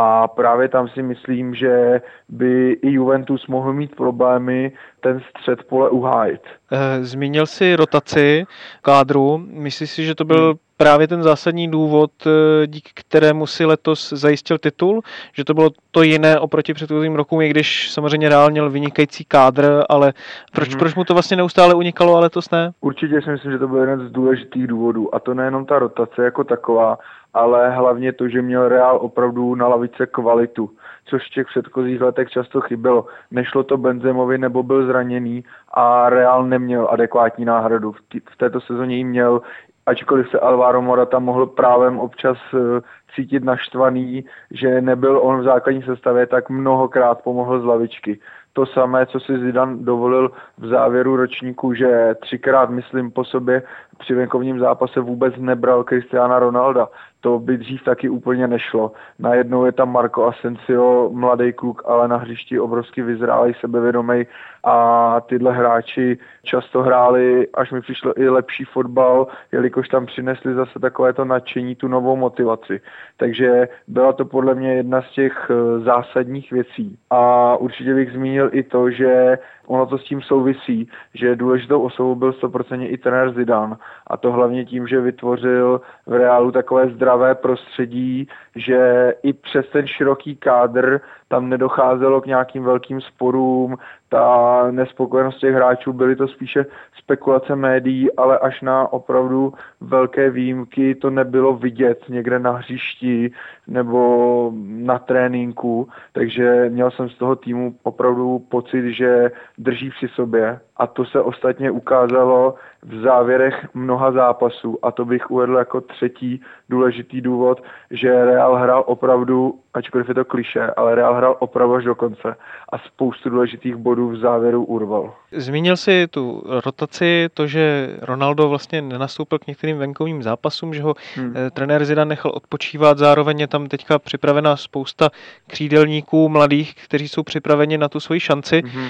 [0.00, 5.90] A právě tam si myslím, že by i Juventus mohl mít problémy ten střed pole
[5.90, 6.40] uhájit.
[6.72, 8.46] Eh, zmínil si rotaci
[8.82, 9.38] kádru.
[9.38, 10.58] Myslíš si, že to byl hmm.
[10.76, 15.00] právě ten zásadní důvod, eh, díky kterému si letos zajistil titul?
[15.32, 19.82] Že to bylo to jiné oproti předchozím rokům, i když samozřejmě Real měl vynikající kádr,
[19.88, 20.12] ale
[20.52, 20.78] proč, hmm.
[20.78, 22.70] proč mu to vlastně neustále unikalo a letos ne?
[22.80, 25.14] Určitě si myslím, že to byl jeden z důležitých důvodů.
[25.14, 26.98] A to nejenom ta rotace jako taková,
[27.34, 30.70] ale hlavně to, že měl Real opravdu na lavice kvalitu,
[31.04, 33.06] což v těch předchozích letech často chybělo.
[33.30, 37.92] Nešlo to Benzemovi nebo byl zraněný a Real neměl adekvátní náhradu.
[38.30, 39.42] V této sezóně jí měl,
[39.86, 42.80] ačkoliv se Alvaro Morata mohl právem občas eh,
[43.14, 48.18] cítit naštvaný, že nebyl on v základní sestavě, tak mnohokrát pomohl z lavičky
[48.58, 53.62] to samé, co si Zidan dovolil v závěru ročníku, že třikrát, myslím, po sobě
[53.98, 56.88] při venkovním zápase vůbec nebral Cristiana Ronalda.
[57.20, 58.92] To by dřív taky úplně nešlo.
[59.18, 64.26] Najednou je tam Marco Asensio, mladý kluk, ale na hřišti obrovsky vyzrálej, sebevědomý
[64.64, 70.78] a tyhle hráči často hráli, až mi přišlo i lepší fotbal, jelikož tam přinesli zase
[70.78, 72.80] takovéto nadšení, tu novou motivaci.
[73.16, 76.98] Takže byla to podle mě jedna z těch eh, zásadních věcí.
[77.10, 82.14] A určitě bych zmínil i to, že ono to s tím souvisí, že důležitou osobou
[82.14, 83.76] byl 100% i trenér Zidane.
[84.06, 89.86] A to hlavně tím, že vytvořil v reálu takové zdravé prostředí, že i přes ten
[89.86, 93.76] široký kádr tam nedocházelo k nějakým velkým sporům,
[94.08, 96.66] ta nespokojenost těch hráčů, byly to spíše
[96.98, 103.30] spekulace médií, ale až na opravdu velké výjimky to nebylo vidět někde na hřišti
[103.66, 110.60] nebo na tréninku, takže měl jsem z toho týmu opravdu pocit, že drží při sobě
[110.78, 116.40] a to se ostatně ukázalo v závěrech mnoha zápasů a to bych uvedl jako třetí
[116.68, 121.84] důležitý důvod, že Real hrál opravdu, ačkoliv je to kliše, ale Real hrál opravdu až
[121.84, 122.36] do konce
[122.72, 125.14] a spoustu důležitých bodů v závěru urval.
[125.32, 130.94] Zmínil si tu rotaci, to, že Ronaldo vlastně nenastoupil k některým venkovým zápasům, že ho
[131.14, 131.34] hmm.
[131.36, 135.10] Eh, trenér Zidane nechal odpočívat, zároveň je tam teďka připravena spousta
[135.46, 138.62] křídelníků mladých, kteří jsou připraveni na tu svoji šanci.
[138.66, 138.88] Hmm.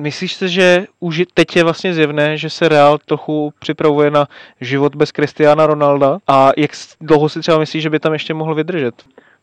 [0.00, 4.26] Myslíš si, že už teď je vlastně zjevné, že se Real trochu připravuje na
[4.60, 8.54] život bez Cristiana Ronalda a jak dlouho si třeba myslíš, že by tam ještě mohl
[8.54, 8.94] vydržet?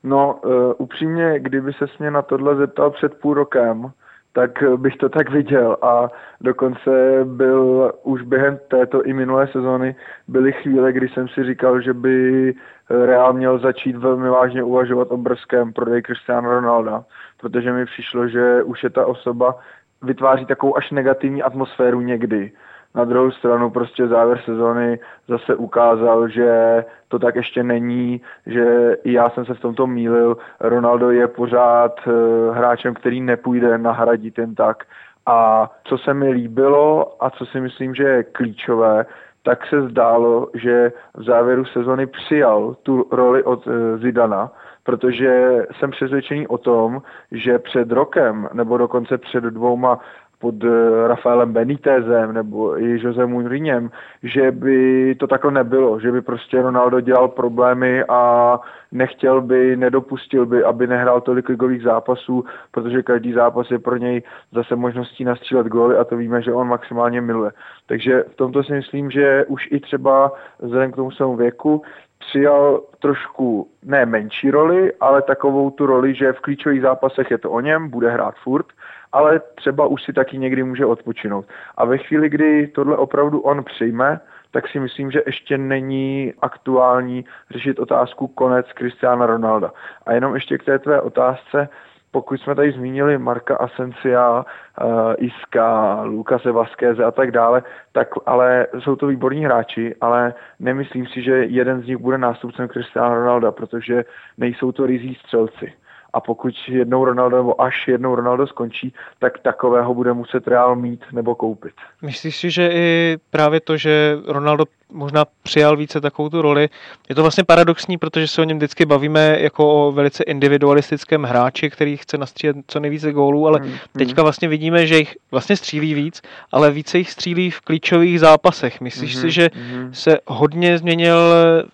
[0.04, 3.92] No, uh, upřímně, kdyby se mě na tohle zeptal před půl rokem,
[4.34, 6.10] tak bych to tak viděl a
[6.42, 9.96] dokonce byl už během této i minulé sezóny
[10.28, 12.54] byly chvíle, kdy jsem si říkal, že by
[12.90, 17.04] Real měl začít velmi vážně uvažovat o brzkém prodeji Cristiano Ronalda,
[17.42, 19.56] protože mi přišlo, že už je ta osoba
[20.02, 22.52] vytváří takovou až negativní atmosféru někdy.
[22.96, 29.14] Na druhou stranu prostě závěr sezony zase ukázal, že to tak ještě není, že i
[29.14, 30.38] já jsem se v tomto mýlil.
[30.60, 32.12] Ronaldo je pořád eh,
[32.54, 34.84] hráčem, který nepůjde nahradit jen tak.
[35.26, 39.06] A co se mi líbilo a co si myslím, že je klíčové,
[39.44, 44.52] tak se zdálo, že v závěru sezony přijal tu roli od eh, Zidana,
[44.88, 50.00] protože jsem přesvědčený o tom, že před rokem nebo dokonce před dvouma
[50.40, 53.90] pod eh, Rafaelem Benítezem nebo i Jose Mourinhem,
[54.24, 58.60] že by to takhle nebylo, že by prostě Ronaldo dělal problémy a
[58.92, 64.24] nechtěl by, nedopustil by, aby nehrál tolik ligových zápasů, protože každý zápas je pro něj
[64.52, 67.52] zase možností nastřílet góly a to víme, že on maximálně miluje.
[67.88, 71.82] Takže v tomto si myslím, že už i třeba vzhledem k tomu svému věku
[72.20, 77.52] přijal trošku ne menší roli, ale takovou tu roli, že v klíčových zápasech je to
[77.52, 78.66] o něm, bude hrát furt,
[79.12, 81.46] ale třeba už si taky někdy může odpočinout.
[81.78, 84.20] A ve chvíli, kdy tohle opravdu on přijme,
[84.52, 89.72] tak si myslím, že ještě není aktuální řešit otázku konec Cristiana Ronalda.
[90.06, 91.70] A jenom ještě k té tvé otázce,
[92.18, 94.46] pokud jsme tady zmínili Marka Asencia,
[94.84, 101.08] uh, Iska, Lukase Vasqueze a tak dále, tak ale jsou to výborní hráči, ale nemyslím
[101.08, 104.06] si, že jeden z nich bude nástupcem Cristiano Ronalda, protože
[104.38, 105.74] nejsou to rizí střelci
[106.14, 111.02] a pokud jednou Ronaldo nebo až jednou Ronaldo skončí, tak takového bude muset Real mít
[111.12, 111.74] nebo koupit.
[112.02, 116.70] Myslíš si, že i právě to, že Ronaldo možná přijal více takovou tu roli.
[117.10, 121.70] Je to vlastně paradoxní, protože se o něm vždycky bavíme jako o velice individualistickém hráči,
[121.70, 123.78] který chce nastřílet co nejvíce gólů, ale hmm, hmm.
[123.98, 128.82] teďka vlastně vidíme, že jich vlastně střílí víc, ale více jich střílí v klíčových zápasech.
[128.82, 129.94] Myslíš hmm, si, že hmm.
[129.94, 131.18] se hodně změnil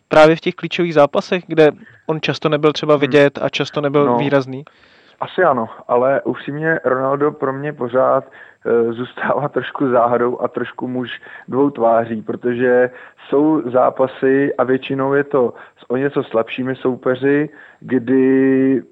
[0.08, 1.72] právě v těch klíčových zápasech, kde
[2.08, 3.02] on často nebyl třeba hmm.
[3.02, 4.64] vidět a často nebyl no, výrazný?
[5.20, 8.24] Asi ano, ale upřímně Ronaldo pro mě pořád
[8.66, 12.90] Eh, zůstává trošku záhadou a trošku muž dvou tváří, protože
[13.28, 18.84] jsou zápasy a většinou je to s o něco slabšími soupeři, kdy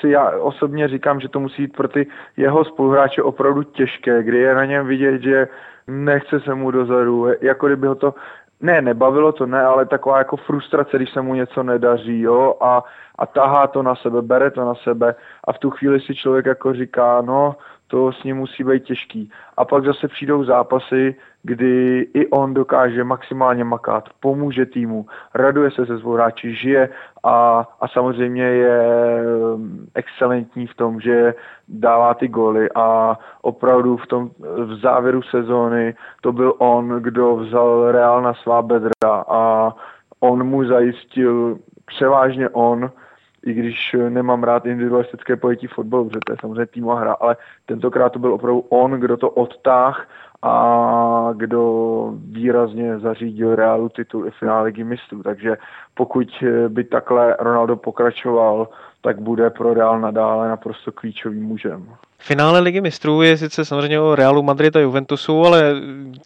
[0.00, 4.38] si já osobně říkám, že to musí být pro ty jeho spoluhráče opravdu těžké, kdy
[4.38, 5.48] je na něm vidět, že
[5.86, 8.14] nechce se mu dozadu, jako kdyby ho to
[8.60, 12.84] ne, nebavilo to, ne, ale taková jako frustrace, když se mu něco nedaří, jo, a,
[13.18, 16.46] a tahá to na sebe, bere to na sebe a v tu chvíli si člověk
[16.46, 17.56] jako říká, no,
[17.90, 19.30] to s ním musí být těžký.
[19.56, 25.98] A pak zase přijdou zápasy, kdy i on dokáže maximálně makat, pomůže týmu, raduje se
[25.98, 26.88] svou hráči, žije
[27.24, 28.80] a, a samozřejmě je
[29.54, 31.34] um, excelentní v tom, že
[31.68, 37.92] dává ty goly a opravdu v tom v závěru sezóny to byl on, kdo vzal
[37.92, 39.74] Real na svá bedra a
[40.20, 42.90] on mu zajistil převážně on
[43.46, 48.12] i když nemám rád individualistické pojetí fotbalu, protože to je samozřejmě týmová hra, ale tentokrát
[48.12, 50.08] to byl opravdu on, kdo to odtáh
[50.42, 55.22] a kdo výrazně zařídil Realu titul i finále ligy mistrů.
[55.22, 55.56] Takže
[55.94, 58.68] pokud by takhle Ronaldo pokračoval,
[59.00, 61.88] tak bude pro Real nadále naprosto klíčovým mužem.
[62.22, 65.74] Finále ligy mistrů je sice samozřejmě o Realu Madrid a Juventusu, ale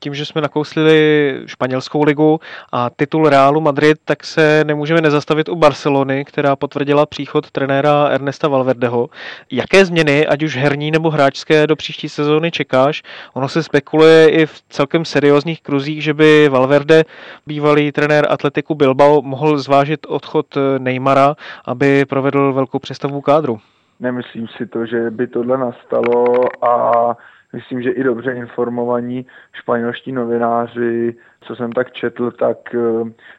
[0.00, 2.40] tím, že jsme nakouslili španělskou ligu
[2.72, 8.48] a titul Realu Madrid, tak se nemůžeme nezastavit u Barcelony, která potvrdila příchod trenéra Ernesta
[8.48, 9.08] Valverdeho.
[9.50, 13.02] Jaké změny, ať už herní nebo hráčské, do příští sezóny čekáš?
[13.34, 17.04] Ono se spekuluje i v celkem seriózních kruzích, že by Valverde,
[17.46, 20.46] bývalý trenér Atletiku Bilbao, mohl zvážit odchod
[20.78, 23.60] Neymara, aby provedl velkou přestavbu kádru.
[24.00, 26.24] Nemyslím si to, že by tohle nastalo
[26.64, 27.16] a
[27.52, 32.78] myslím, že i dobře informovaní španělští novináři, co jsem tak četl, tak eh,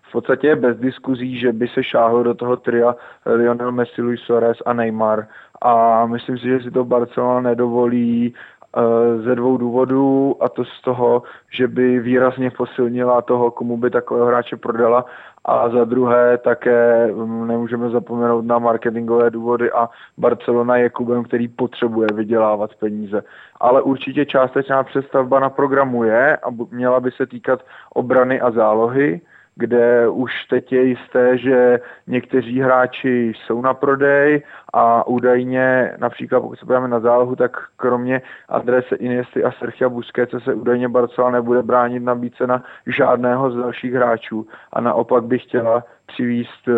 [0.02, 4.20] v podstatě je bez diskuzí, že by se šáhlo do toho tria Lionel Messi, Luis
[4.22, 5.28] Suarez a Neymar.
[5.62, 10.82] A myslím si, že si to Barcelona nedovolí eh, ze dvou důvodů a to z
[10.82, 15.06] toho, že by výrazně posilnila toho, komu by takového hráče prodala
[15.46, 21.48] a za druhé také mm, nemůžeme zapomenout na marketingové důvody a Barcelona je klubem, který
[21.48, 23.24] potřebuje vydělávat peníze.
[23.60, 27.60] Ale určitě částečná přestavba na programu je a měla by se týkat
[27.94, 29.22] obrany a zálohy
[29.56, 36.60] kde už teď je jisté, že někteří hráči jsou na prodej a údajně, například pokud
[36.60, 41.64] se podíváme na zálohu, tak kromě adrese Iniesty a Sergio Busquets se údajně Barcelona nebude
[41.64, 44.48] bránit nabídce na žádného z dalších hráčů.
[44.74, 46.76] A naopak by chtěla přivíst uh,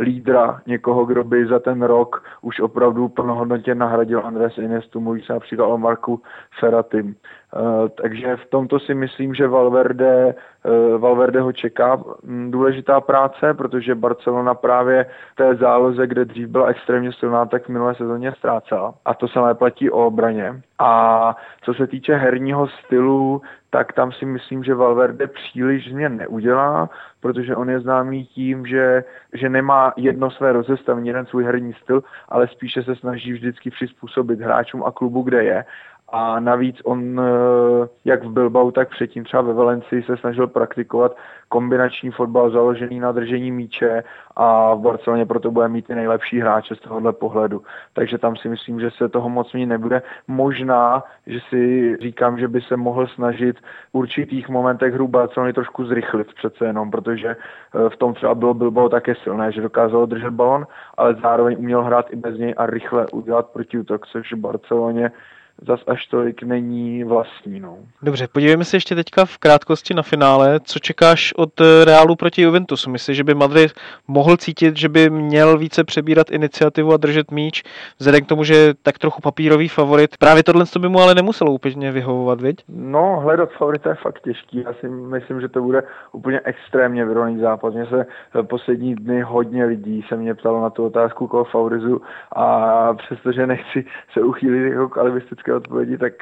[0.00, 5.32] lídra, někoho, kdo by za ten rok už opravdu plnohodnotně nahradil Andres Inestu, mluví se
[5.32, 6.22] například o Marku
[6.60, 7.14] Ferratim.
[7.56, 10.34] Uh, takže v tomto si myslím, že Valverde,
[10.94, 16.66] uh, Valverde ho čeká um, důležitá práce, protože Barcelona právě té záloze, kde dřív byla
[16.66, 18.94] extrémně silná, tak v minulé sezóně ztrácela.
[19.04, 20.62] A to samé platí o obraně.
[20.78, 26.90] A co se týče herního stylu, tak tam si myslím, že Valverde příliš změn neudělá,
[27.20, 32.02] protože on je známý tím, že, že nemá jedno své rozestavení, jeden svůj herní styl,
[32.28, 35.64] ale spíše se snaží vždycky přizpůsobit hráčům a klubu, kde je
[36.10, 41.16] a navíc on, eh, jak v Bilbao, tak předtím třeba ve Valencii se snažil praktikovat
[41.48, 44.04] kombinační fotbal založený na držení míče
[44.36, 47.62] a v Barceloně proto bude mít ty nejlepší hráče z tohohle pohledu.
[47.92, 50.02] Takže tam si myslím, že se toho moc mít nebude.
[50.28, 53.56] Možná, že si říkám, že by se mohl snažit
[53.92, 58.54] v určitých momentech hru Barcelony trošku zrychlit přece jenom, protože eh, v tom třeba bylo
[58.54, 60.66] Bilbao také silné, že dokázalo držet balon,
[60.96, 65.10] ale zároveň uměl hrát i bez něj a rychle udělat protiútok, což v Barceloně
[65.66, 67.60] zas až tolik není vlastní.
[67.60, 67.76] No.
[68.02, 70.60] Dobře, podívejme se ještě teďka v krátkosti na finále.
[70.60, 72.90] Co čekáš od eh, Realu proti Juventusu?
[72.90, 73.72] Myslíš, že by Madrid
[74.08, 77.62] mohl cítit, že by měl více přebírat iniciativu a držet míč,
[77.98, 80.16] vzhledem k tomu, že je tak trochu papírový favorit.
[80.16, 82.64] Právě tohle by mu ale nemuselo úplně vyhovovat, viď?
[82.68, 84.62] No, hledat favorita je fakt těžký.
[84.66, 87.74] Já si myslím, že to bude úplně extrémně vyrovnaný zápas.
[87.74, 92.00] Mně se eh, poslední dny hodně lidí se mě ptalo na tu otázku, koho favorizu
[92.36, 94.96] a přestože nechci se uchýlit jako k
[95.48, 96.12] krátké odpovědi, tak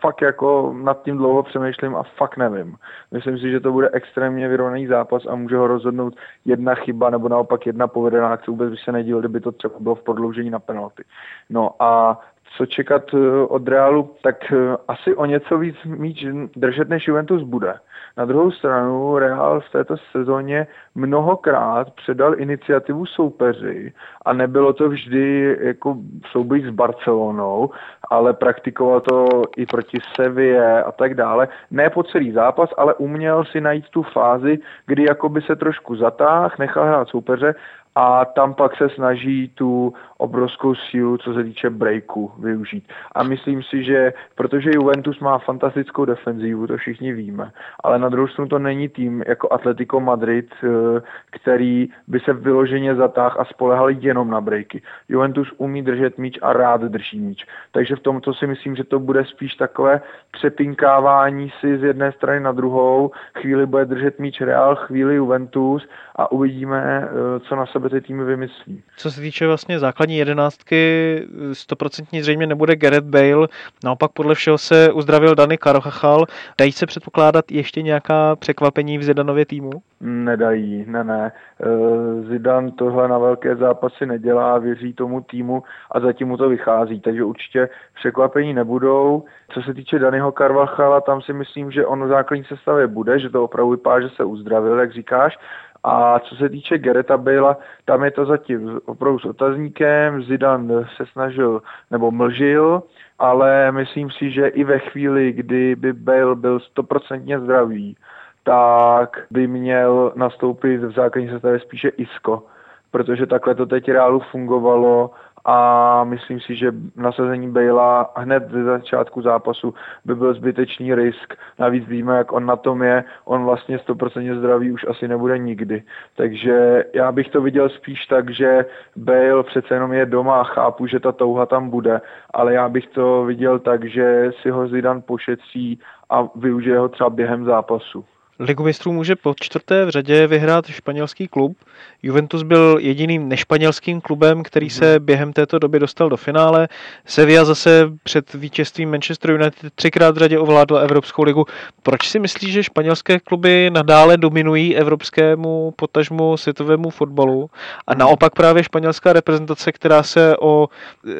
[0.00, 2.76] fakt jako nad tím dlouho přemýšlím a fakt nevím.
[3.10, 7.28] Myslím si, že to bude extrémně vyrovnaný zápas a může ho rozhodnout jedna chyba nebo
[7.28, 8.50] naopak jedna povedená akce.
[8.50, 11.04] Vůbec by se nedíval, kdyby to třeba bylo v prodloužení na penalty.
[11.50, 12.20] No a
[12.56, 17.42] co čekat eh, od Realu, tak eh, asi o něco víc míč držet než Juventus
[17.42, 17.74] bude.
[18.16, 23.92] Na druhou stranu Real v této sezóně mnohokrát předal iniciativu soupeři
[24.24, 25.96] a nebylo to vždy jako
[26.30, 27.70] souboj s Barcelonou,
[28.10, 31.48] ale praktikoval to i proti Sevě a tak dále.
[31.70, 36.58] Ne po celý zápas, ale uměl si najít tu fázi, kdy jakoby se trošku zatáh,
[36.58, 37.54] nechal hrát soupeře
[37.94, 42.88] a tam pak se snaží tu obrovskou sílu, co se týče breaku, využít.
[43.14, 47.50] A myslím si, že protože Juventus má fantastickou defenzivu, to všichni víme,
[47.84, 52.94] ale na druhou stranu to není tým jako Atletico Madrid, eh, který by se vyloženě
[52.94, 54.82] zatáhl a spolehal jenom na breaky.
[55.08, 57.46] Juventus umí držet míč a rád drží míč.
[57.72, 62.40] Takže v tomto si myslím, že to bude spíš takové přepinkávání si z jedné strany
[62.40, 63.10] na druhou.
[63.38, 68.24] Chvíli bude držet míč Real, chvíli Juventus a uvidíme, eh, co na sebe ty týmy
[68.24, 68.82] vymyslí.
[68.96, 73.48] Co se týče vlastně základní jedenáctky, stoprocentně zřejmě nebude Gareth Bale,
[73.84, 76.24] naopak podle všeho se uzdravil Dany Karochachal.
[76.58, 79.70] Dají se předpokládat ještě nějaká překvapení v Zidanově týmu?
[80.00, 81.32] Nedají, ne, ne.
[81.60, 87.00] Eh, Zidan tohle na velké zápasy nedělá, věří tomu týmu a zatím mu to vychází,
[87.00, 89.24] takže určitě překvapení nebudou.
[89.48, 93.30] Co se týče Danyho Karvachala, tam si myslím, že on v základní sestavě bude, že
[93.30, 95.38] to opravdu vypadá, že se uzdravil, jak říkáš,
[95.84, 100.22] a co se týče Gereta Bale, tam je to zatím opravdu s otazníkem.
[100.22, 102.82] Zidan se snažil nebo mlžil,
[103.18, 107.96] ale myslím si, že i ve chvíli, kdy by Bale byl stoprocentně zdravý,
[108.44, 112.42] tak by měl nastoupit v základní sestavě spíše Isko,
[112.90, 115.10] protože takhle to teď Reálu fungovalo
[115.44, 121.34] a myslím si, že nasazení Bejla hned ze začátku zápasu by byl zbytečný risk.
[121.58, 125.82] Navíc víme, jak on na tom je, on vlastně 100% zdravý už asi nebude nikdy.
[126.16, 128.64] Takže já bych to viděl spíš tak, že
[128.96, 132.00] Bale přece jenom je doma chápu, že ta touha tam bude,
[132.34, 137.10] ale já bych to viděl tak, že si ho Zidane pošetří a využije ho třeba
[137.10, 138.04] během zápasu.
[138.38, 141.56] Ligu mistrů může po čtvrté v řadě vyhrát španělský klub.
[142.02, 145.04] Juventus byl jediným nešpanělským klubem, který se mhm.
[145.04, 146.68] během této doby dostal do finále.
[147.06, 151.44] Sevilla zase před vítězstvím Manchester United třikrát v řadě ovládla Evropskou ligu.
[151.82, 157.50] Proč si myslíš, že španělské kluby nadále dominují evropskému potažmu světovému fotbalu
[157.86, 157.98] a mhm.
[157.98, 160.68] naopak právě španělská reprezentace, která se o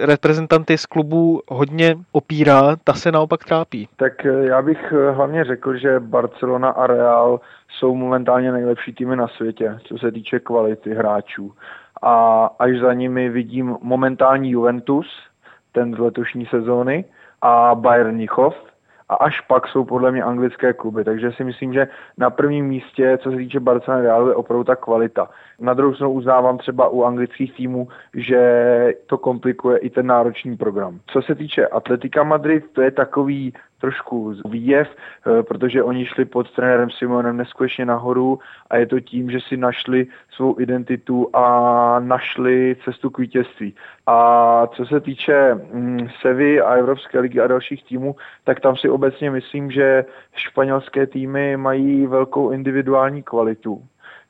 [0.00, 3.88] reprezentanty z klubů hodně opírá, ta se naopak trápí?
[3.96, 7.03] Tak eh, já bych eh, hlavně řekl, že Barcelona a Real
[7.68, 11.52] jsou momentálně nejlepší týmy na světě, co se týče kvality hráčů.
[12.02, 15.06] A až za nimi vidím momentální Juventus,
[15.72, 17.04] ten z letošní sezóny,
[17.42, 18.54] a Bayern Mnichov,
[19.08, 21.04] a až pak jsou podle mě anglické kluby.
[21.04, 21.88] Takže si myslím, že
[22.18, 25.28] na prvním místě, co se týče Barcelona Realu, je opravdu ta kvalita.
[25.60, 31.00] Na druhou stranu uznávám třeba u anglických týmů, že to komplikuje i ten náročný program.
[31.06, 33.52] Co se týče Atletika Madrid, to je takový
[33.84, 38.38] trošku výjev, eh, protože oni šli pod trenérem Simonem neskutečně nahoru
[38.70, 41.46] a je to tím, že si našli svou identitu a
[42.00, 43.74] našli cestu k vítězství.
[44.06, 44.16] A
[44.66, 49.30] co se týče mm, Sevy a Evropské ligy a dalších týmů, tak tam si obecně
[49.30, 50.04] myslím, že
[50.34, 53.82] španělské týmy mají velkou individuální kvalitu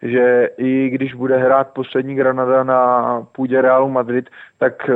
[0.05, 4.95] že i když bude hrát poslední Granada na půdě Realu Madrid, tak eh,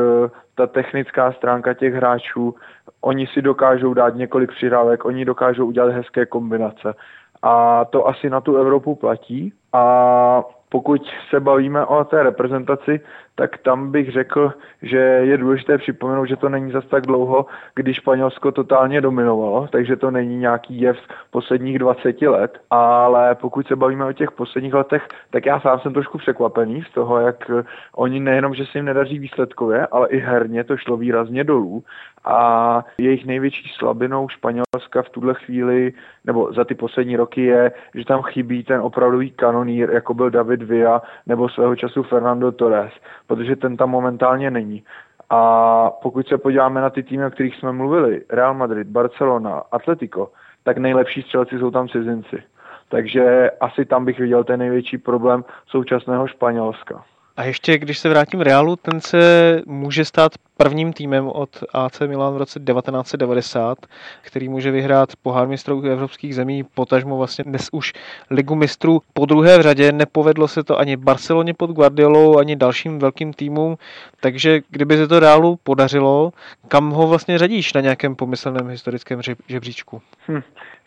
[0.55, 2.55] ta technická stránka těch hráčů,
[3.01, 6.95] oni si dokážou dát několik přidávek, oni dokážou udělat hezké kombinace.
[7.43, 9.53] A to asi na tu Evropu platí.
[9.73, 13.01] A pokud se bavíme o té reprezentaci,
[13.39, 17.95] tak tam bych řekl, že je důležité připomenout, že to není zas tak dlouho, kdy
[17.95, 20.97] Španělsko totálně dominovalo, takže to není nějaký jev
[21.30, 25.93] posledních 20 let, ale pokud se bavíme o těch posledních letech, tak já sám jsem
[25.93, 27.51] trošku překvapený z toho, jak
[27.97, 31.84] oni nejenom, že se jim nedaří výsledkově, ale i herně to šlo výrazně dolů.
[32.24, 35.93] A jejich největší slabinou Španělska v tuhle chvíli,
[36.24, 40.62] nebo za ty poslední roky je, že tam chybí ten opravdový kanonír, jako byl David
[40.62, 42.93] Villa nebo svého času Fernando Torres
[43.29, 44.83] protože ten tam momentálně není.
[45.31, 50.33] A pokud se podíváme na ty týmy, o kterých jsme mluvili, Real Madrid, Barcelona, Atletico,
[50.64, 52.43] tak nejlepší střelci jsou tam cizinci.
[52.89, 57.05] Takže asi tam bych viděl ten největší problém současného Španělska.
[57.37, 60.33] A ještě, když se vrátím Realu, ten se může stát
[60.63, 63.79] prvním týmem od AC Milan v roce 1990,
[64.23, 67.93] který může vyhrát pohár mistrů evropských zemí, potažmo vlastně dnes už
[68.31, 69.93] ligu mistrů po druhé v řadě.
[69.93, 73.77] Nepovedlo se to ani Barceloně pod Guardiolou, ani dalším velkým týmům,
[74.21, 76.31] takže kdyby se to Realu podařilo,
[76.69, 80.03] kam ho vlastně řadíš na nějakém pomyslném historickém žebříčku?
[80.29, 80.41] Hm,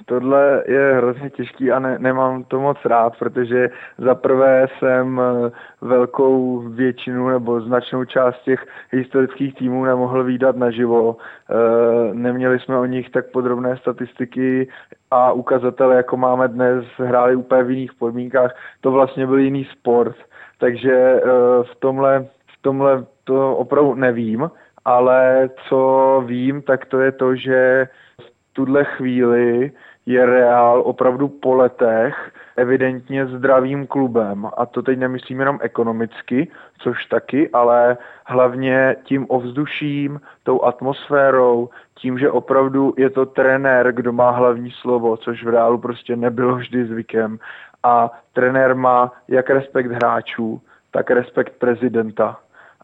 [0.05, 5.51] tohle je hrozně těžký a ne, nemám to moc rád, protože za prvé jsem eh,
[5.81, 11.17] velkou většinu nebo značnou část těch historických týmů nemohl výdat naživo.
[11.21, 14.67] Eh, neměli jsme o nich tak podrobné statistiky
[15.11, 18.55] a ukazatele, jako máme dnes, hráli úplně v jiných podmínkách.
[18.81, 20.15] To vlastně byl jiný sport,
[20.57, 21.21] takže eh,
[21.63, 24.49] v tomhle, v tomhle to opravdu nevím,
[24.85, 25.79] ale co
[26.25, 27.87] vím, tak to je to, že
[28.21, 29.71] v tuhle chvíli
[30.05, 34.47] je Real opravdu po letech evidentně zdravým klubem.
[34.57, 42.19] A to teď nemyslím jenom ekonomicky, což taky, ale hlavně tím ovzduším, tou atmosférou, tím,
[42.19, 46.85] že opravdu je to trenér, kdo má hlavní slovo, což v reálu prostě nebylo vždy
[46.85, 47.39] zvykem.
[47.83, 52.37] A trenér má jak respekt hráčů, tak respekt prezidenta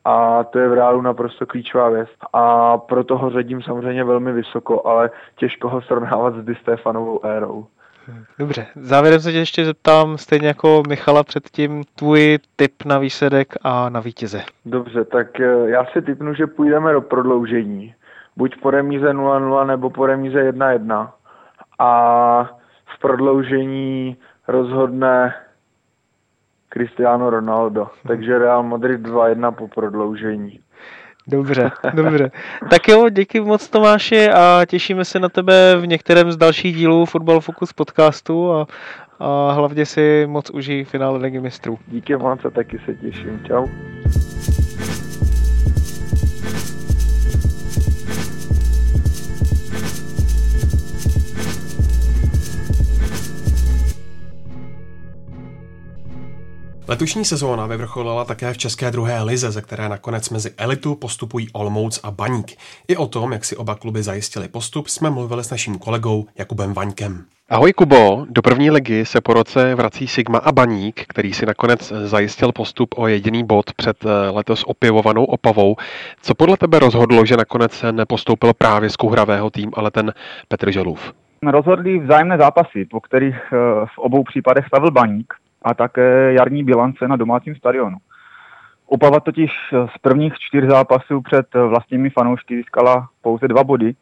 [0.07, 2.09] a to je v reálu naprosto klíčová věc.
[2.34, 7.68] A proto ho řadím samozřejmě velmi vysoko, ale těžko ho srovnávat s Di Stefanovou érou.
[8.39, 13.89] Dobře, závěrem se tě ještě zeptám, stejně jako Michala předtím, tvůj tip na výsledek a
[13.89, 14.43] na vítěze.
[14.66, 17.95] Dobře, tak eh, já si typnu, že půjdeme do prodloužení.
[18.38, 21.10] Buď po remíze 0-0 nebo po remíze 1-1.
[21.80, 22.43] A
[22.86, 25.34] v prodloužení rozhodne
[26.70, 27.88] Cristiano Ronaldo.
[28.08, 30.60] Takže Real Madrid 2-1 po prodloužení.
[31.28, 32.32] Dobře, dobře.
[32.69, 37.05] Tak jo, díky moc Tomáši a těšíme se na tebe v některém z dalších dílů
[37.05, 38.67] Football Focus podcastu a,
[39.19, 41.80] a hlavně si moc užij finále Ligy mistrů.
[41.88, 43.43] Díky moc a taky se těším.
[43.47, 43.67] Čau.
[56.90, 62.00] Letošní sezóna vyvrcholila také v české druhé lize, ze které nakonec mezi elitu postupují Olmouc
[62.04, 62.52] a Baník.
[62.88, 66.74] I o tom, jak si oba kluby zajistili postup, jsme mluvili s naším kolegou Jakubem
[66.74, 67.26] Vaňkem.
[67.50, 71.94] Ahoj Kubo, do první ligy se po roce vrací Sigma a Baník, který si nakonec
[72.04, 75.76] zajistil postup o jediný bod před eh, letos opěvovanou Opavou.
[76.22, 80.14] Co podle tebe rozhodlo, že nakonec nepostoupil právě z kuhravého tým, ale ten
[80.48, 81.14] Petr Želův?
[81.44, 83.58] Rozhodli vzájemné zápasy, po kterých eh,
[83.96, 85.34] v obou případech stavil Baník
[85.68, 87.97] a také jarní bilance na domácím stadionu.
[88.86, 89.51] Opava totiž
[89.95, 93.95] z prvních čtyř zápasů před vlastními fanoušky získala pouze dva body.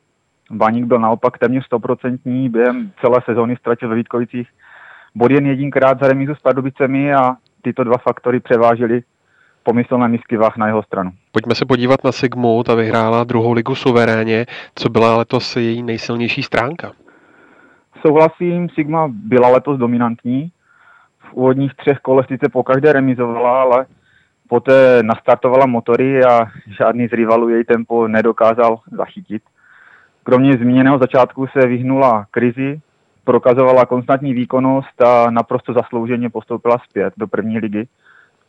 [0.52, 4.48] Baník byl naopak téměř 100% během celé sezóny ztratil ve Vítkovicích
[5.16, 9.04] bod jen jedinkrát za remízu s Pardubicemi a tyto dva faktory převážily
[9.64, 11.12] pomyslné misky vah na jeho stranu.
[11.32, 14.46] Pojďme se podívat na Sigmu, ta vyhrála druhou ligu suverénně.
[14.76, 16.92] Co byla letos její nejsilnější stránka?
[18.02, 20.52] Souhlasím, Sigma byla letos dominantní,
[21.36, 23.86] úvodních třech kolech sice po každé remizovala, ale
[24.48, 26.46] poté nastartovala motory a
[26.78, 29.44] žádný z rivalů její tempo nedokázal zachytit.
[30.24, 32.80] Kromě zmíněného začátku se vyhnula krizi,
[33.24, 37.88] prokazovala konstantní výkonnost a naprosto zaslouženě postoupila zpět do první ligy.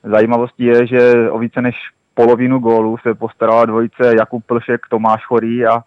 [0.03, 1.77] Zajímavostí je, že o více než
[2.15, 5.83] polovinu gólů se postarala dvojice Jakub Plšek, Tomáš Chorý a e,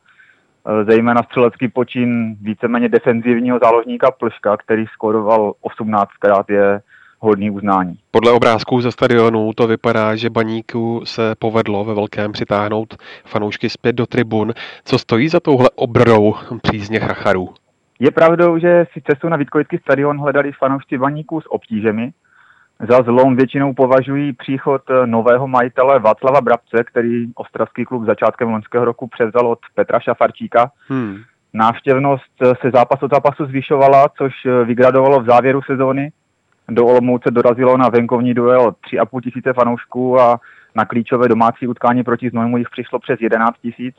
[0.84, 6.82] zejména střelecký počin víceméně defenzivního záložníka Plška, který skoroval 18krát je
[7.20, 7.98] hodný uznání.
[8.12, 13.94] Podle obrázků ze stadionu to vypadá, že baníku se povedlo ve velkém přitáhnout fanoušky zpět
[13.94, 14.54] do tribun.
[14.86, 17.50] Co stojí za touhle obrou přízně chracharů?
[18.00, 22.12] Je pravdou, že si cestu na Vítkovický stadion hledali fanoušci baníků s obtížemi.
[22.90, 29.08] Za zlom většinou považují příchod nového majitele Václava Brabce, který ostravský klub začátkem loňského roku
[29.08, 30.72] převzal od Petra Šafarčíka.
[30.88, 31.18] Hmm.
[31.54, 34.34] Návštěvnost se zápas od zápasu zvyšovala, což
[34.66, 36.12] vygradovalo v závěru sezóny
[36.70, 40.40] do Olomouce dorazilo na venkovní duel 3,5 tisíce fanoušků a
[40.76, 43.96] na klíčové domácí utkání proti Znojmu jich přišlo přes 11 tisíc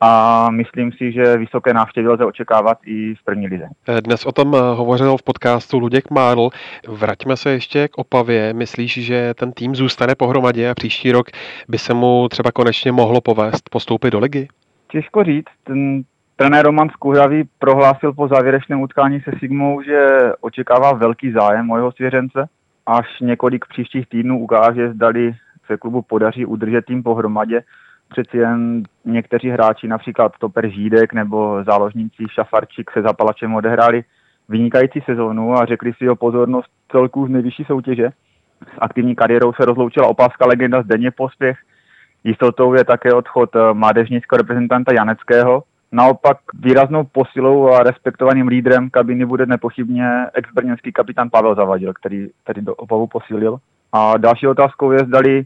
[0.00, 3.68] a myslím si, že vysoké návštěvy lze očekávat i v první lize.
[4.04, 6.50] Dnes o tom hovořil v podcastu Luděk Mádl.
[6.88, 8.52] Vraťme se ještě k Opavě.
[8.52, 11.26] Myslíš, že ten tým zůstane pohromadě a příští rok
[11.68, 14.48] by se mu třeba konečně mohlo povést postoupit do ligy?
[14.88, 15.48] Těžko říct.
[15.64, 16.02] Ten
[16.40, 20.06] Trenér Roman Skuhravý prohlásil po závěrečném utkání se Sigmou, že
[20.40, 22.48] očekává velký zájem o jeho svěřence.
[22.86, 25.34] Až několik příštích týdnů ukáže, zdali
[25.66, 27.62] se klubu podaří udržet tým pohromadě.
[28.08, 34.04] Přeci jen někteří hráči, například Toper Žídek nebo záložníci Šafarčík se zapalačem odehráli
[34.48, 38.10] vynikající sezónu a řekli si o pozornost celků z nejvyšší soutěže.
[38.74, 41.58] S aktivní kariérou se rozloučila opávská legenda Zdeně Pospěch.
[42.24, 45.62] Jistotou je také odchod mládežnického reprezentanta Janeckého,
[45.92, 52.62] Naopak výraznou posilou a respektovaným lídrem kabiny bude nepochybně ex-brněnský kapitán Pavel Zavadil, který tady
[52.62, 53.58] do opavu posílil.
[53.92, 55.44] A další otázkou je, zdali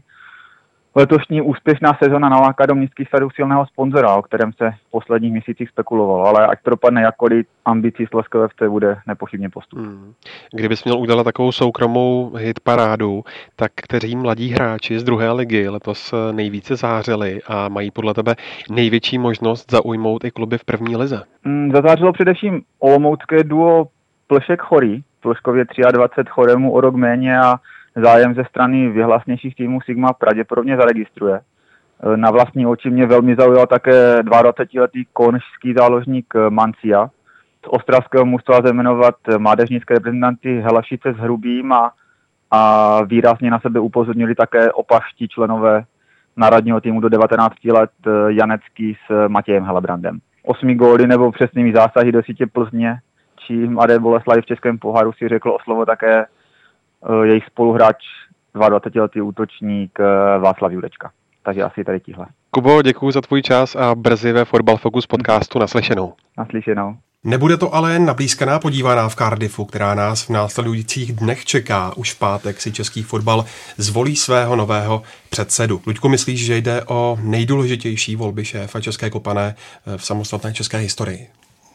[0.95, 5.69] letošní úspěšná sezona naláká do městských sadů silného sponzora, o kterém se v posledních měsících
[5.69, 9.79] spekulovalo, ale ať propadne jakkoliv, ambicí Sleskové FC bude nepochybně postup.
[9.79, 10.13] Hmm.
[10.53, 13.23] Kdybys měl udělat takovou soukromou hit parádu,
[13.55, 18.35] tak kteří mladí hráči z druhé ligy letos nejvíce zářili a mají podle tebe
[18.69, 21.21] největší možnost zaujmout i kluby v první lize?
[21.45, 23.87] Hmm, zazářilo především olomoucké duo
[24.27, 27.55] Plešek Chorý, Pleškově 23, Choremu o rok méně a
[27.95, 31.35] zájem ze strany vyhlasnějších týmů Sigma pravděpodobně zaregistruje.
[31.35, 37.07] E, na vlastní oči mě velmi zaujal také 22-letý konžský záložník e, Mancia.
[37.65, 41.91] Z ostravského mužstva lze jmenovat mládežnické reprezentanty Helašice s Hrubým a,
[42.51, 45.83] a výrazně na sebe upozornili také opaští členové
[46.37, 50.19] národního týmu do 19 let e, Janecký s Matějem Helebrandem.
[50.43, 52.99] Osmi góly nebo přesnými zásahy do sítě Plzně
[53.35, 56.25] či Mladé Boleslavy v Českém poháru si řekl o slovo také
[57.23, 57.97] jejich spoluhráč
[58.55, 61.11] 22-letý útočník eh, Václav Jurečka.
[61.43, 62.25] Takže asi tady tihle.
[62.51, 66.13] Kubo, děkuji za tvůj čas a brzy ve Football Focus podcastu naslyšenou.
[66.37, 66.95] Naslyšenou.
[67.23, 71.93] Nebude to ale nablízkaná podívaná v Cardiffu, která nás v následujících dnech čeká.
[71.95, 73.45] Už v pátek si český fotbal
[73.77, 75.81] zvolí svého nového předsedu.
[75.87, 81.27] Luďku, myslíš, že jde o nejdůležitější volby šéfa české kopané eh, v samostatné české historii?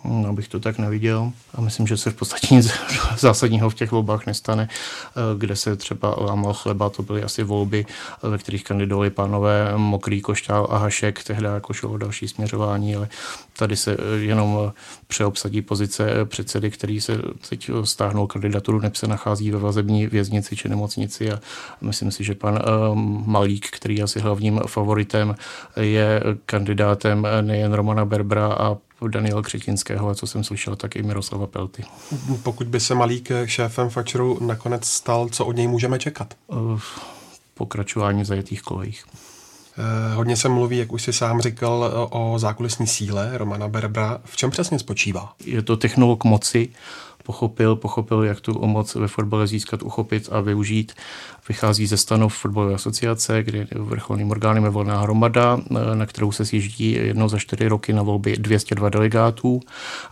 [0.05, 1.33] No, abych to tak neviděl.
[1.55, 2.73] A myslím, že se v podstatě nic
[3.19, 7.87] zásadního v těch volbách nestane, eh, kde se třeba lámal chleba, to byly asi volby,
[8.23, 13.09] ve kterých kandidovali pánové Mokrý, Košťál a Hašek, tehdy jako šlo o další směřování, ale
[13.57, 14.73] tady se eh, jenom
[15.07, 20.69] přeobsadí pozice předsedy, který se teď stáhnul kandidaturu, neb se nachází ve vazební věznici či
[20.69, 21.41] nemocnici a
[21.81, 22.63] myslím si, že pan eh,
[23.27, 25.35] Malík, který je asi hlavním favoritem,
[25.81, 28.77] je kandidátem nejen Romana Berbra a
[29.09, 31.85] Daniela Křetinského a co jsem slyšel, tak i Miroslava Pelty.
[32.43, 36.35] Pokud by se Malík šéfem Fatcheru nakonec stal, co od něj můžeme čekat?
[37.55, 39.05] Pokračování v zajetých kolejích.
[39.79, 44.21] Eh, hodně se mluví, jak už si sám říkal, o zákulisní síle Romana Berbra.
[44.25, 45.33] V čem přesně spočívá?
[45.45, 46.69] Je to technolog moci,
[47.23, 50.93] pochopil, pochopil, jak tu moc ve fotbale získat, uchopit a využít.
[51.49, 55.59] Vychází ze stanov fotbalové asociace, kdy vrcholným orgánem je volná hromada,
[55.95, 59.61] na kterou se sjíždí jednou za čtyři roky na volby 202 delegátů.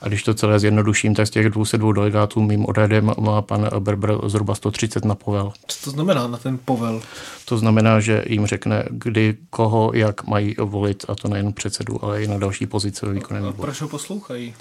[0.03, 4.15] A když to celé zjednoduším, tak z těch 202 delegátů mým odhadem má pan Berber
[4.27, 5.53] zhruba 130 na povel.
[5.67, 7.03] Co to znamená na ten povel?
[7.45, 12.23] To znamená, že jim řekne, kdy, koho, jak mají volit, a to nejen předsedu, ale
[12.23, 13.63] i na další pozice ve výkonném výboru.
[13.63, 14.55] Proč ho poslouchají?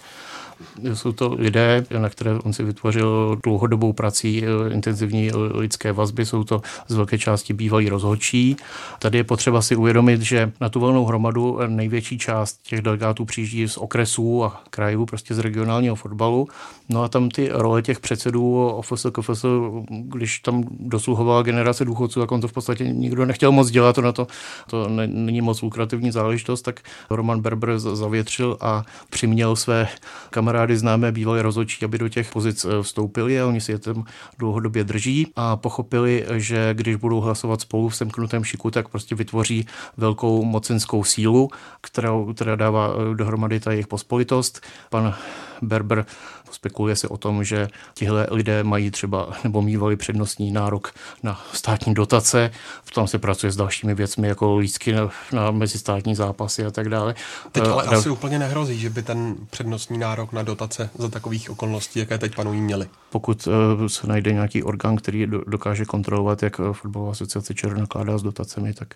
[0.94, 6.44] Jsou to lidé, na které on si vytvořil dlouhodobou prací eh, intenzivní lidské vazby, jsou
[6.44, 8.58] to z velké části bývalí rozhodčí.
[9.00, 13.68] Tady je potřeba si uvědomit, že na tu volnou hromadu největší část těch delegátů přijíždí
[13.68, 16.48] z okresů a krajů, prostě z regionálního fotbalu.
[16.90, 19.46] No a tam ty role těch předsedů OFS, KFS,
[19.90, 24.02] když tam dosluhovala generace důchodců, tak on to v podstatě nikdo nechtěl moc dělat, to
[24.02, 24.28] na to,
[24.70, 26.80] to není moc lukrativní záležitost, tak
[27.10, 29.88] Roman Berber zavětřil a přiměl své
[30.30, 34.04] kamarády známé bývalé rozhodčí, aby do těch pozic eh, vstoupili a oni si je tam
[34.40, 39.68] dlouhodobě drží a pochopili, že když budou hlasovat spolu v semknutém šiku, tak prostě vytvoří
[39.98, 41.50] velkou mocenskou sílu,
[41.82, 44.62] kterou, která dává eh, dohromady ta jejich pospolitost.
[44.90, 45.16] Pan
[45.62, 46.06] Berber
[46.52, 50.94] Spekuluje se o tom, že tihle lidé mají třeba nebo mývali přednostní nárok
[51.24, 52.52] na státní dotace.
[52.96, 57.16] Tam se pracuje s dalšími věcmi, jako lístky na, na mezistátní zápasy a tak dále.
[57.52, 61.50] Teď ale uh, asi úplně nehrozí, že by ten přednostní nárok na dotace za takových
[61.50, 62.88] okolností, jaké teď panují, měli.
[63.10, 68.18] Pokud uh, se najde nějaký orgán, který do, dokáže kontrolovat, jak fotbalová asociace ČR nakládá
[68.18, 68.94] s dotacemi, tak,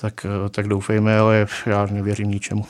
[0.00, 2.66] tak, uh, tak doufejme, ale já nevěřím ničemu.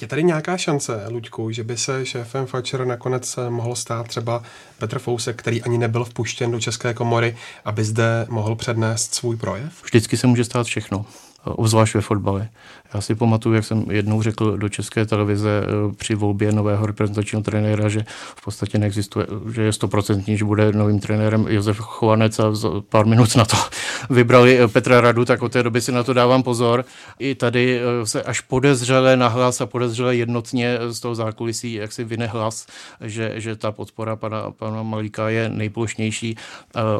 [0.00, 4.42] Je tady nějaká šance, Luďku, že by se šéfem Fatcher nakonec mohl stát třeba
[4.78, 9.84] Petr Fousek, který ani nebyl vpuštěn do České komory, aby zde mohl přednést svůj projev?
[9.84, 11.06] Vždycky se může stát všechno
[11.44, 12.48] obzvlášť ve fotbale.
[12.94, 17.42] Já si pamatuju, jak jsem jednou řekl do české televize eh, při volbě nového reprezentačního
[17.42, 18.04] trenéra, že
[18.36, 22.52] v podstatě neexistuje, že je stoprocentní, že bude novým trenérem Josef Chovanec a
[22.88, 23.56] pár minut na to
[24.10, 26.84] vybrali eh, Petra Radu, tak od té doby si na to dávám pozor.
[27.18, 32.04] I tady eh, se až podezřele nahlas a podezřele jednotně z toho zákulisí, jak si
[32.04, 32.66] vyne hlas,
[33.00, 36.36] že, že ta podpora pana, pana Malíka je nejplošnější.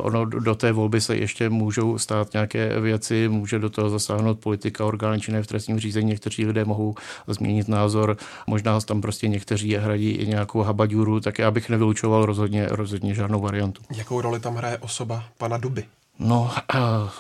[0.00, 4.84] Ono do té volby se ještě můžou stát nějaké věci, může do toho zasáhnout politika,
[4.84, 6.94] orgány činné v trestním řízení, někteří lidé mohou
[7.26, 8.16] změnit názor,
[8.46, 13.40] možná tam prostě někteří hradí i nějakou habaďuru, tak já bych nevylučoval rozhodně, rozhodně žádnou
[13.40, 13.82] variantu.
[13.96, 15.84] Jakou roli tam hraje osoba pana Duby?
[16.18, 16.50] No,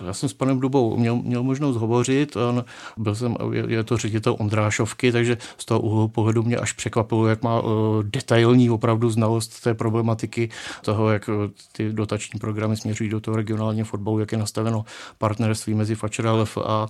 [0.06, 2.36] já jsem s panem Dubou měl, měl možnost hovořit.
[2.36, 2.64] On,
[2.96, 3.36] byl jsem,
[3.66, 7.70] je to ředitel Ondrášovky, takže z toho úhlu pohledu mě až překvapilo, jak má uh,
[8.02, 10.48] detailní opravdu znalost té problematiky,
[10.82, 11.34] toho, jak uh,
[11.72, 14.84] ty dotační programy směřují do toho regionálního fotbalu, jak je nastaveno
[15.18, 16.24] partnerství mezi Fatcher
[16.64, 16.86] a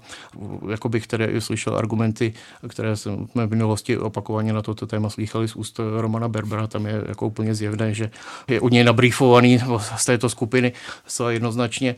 [0.71, 2.33] jako bych tedy slyšel argumenty,
[2.69, 7.05] které jsem v minulosti opakovaně na toto téma slychali z úst Romana Berbera, tam je
[7.09, 8.11] jako úplně zjevné, že
[8.49, 9.61] je u něj nabrýfovaný
[9.97, 10.73] z této skupiny
[11.07, 11.94] zcela jednoznačně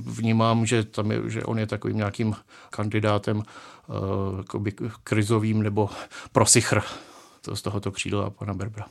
[0.00, 2.36] vnímám, že, tam je, že on je takovým nějakým
[2.70, 3.44] kandidátem uh,
[5.04, 5.90] krizovým nebo
[6.32, 6.82] prosichr
[7.44, 8.86] to z tohoto křídla pana Berbra.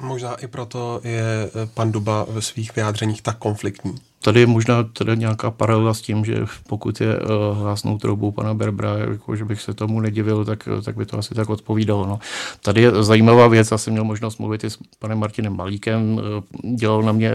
[0.00, 3.94] Možná i proto je pan Duba ve svých vyjádřeních tak konfliktní.
[4.24, 8.54] Tady je možná teda nějaká paralela s tím, že pokud je uh, hlásnou troubou pana
[8.54, 12.06] Berbra, jako že bych se tomu nedivil, tak, tak by to asi tak odpovídalo.
[12.06, 12.18] No.
[12.60, 16.20] Tady je zajímavá věc, já jsem měl možnost mluvit i s panem Martinem Malíkem,
[16.74, 17.32] dělal na mě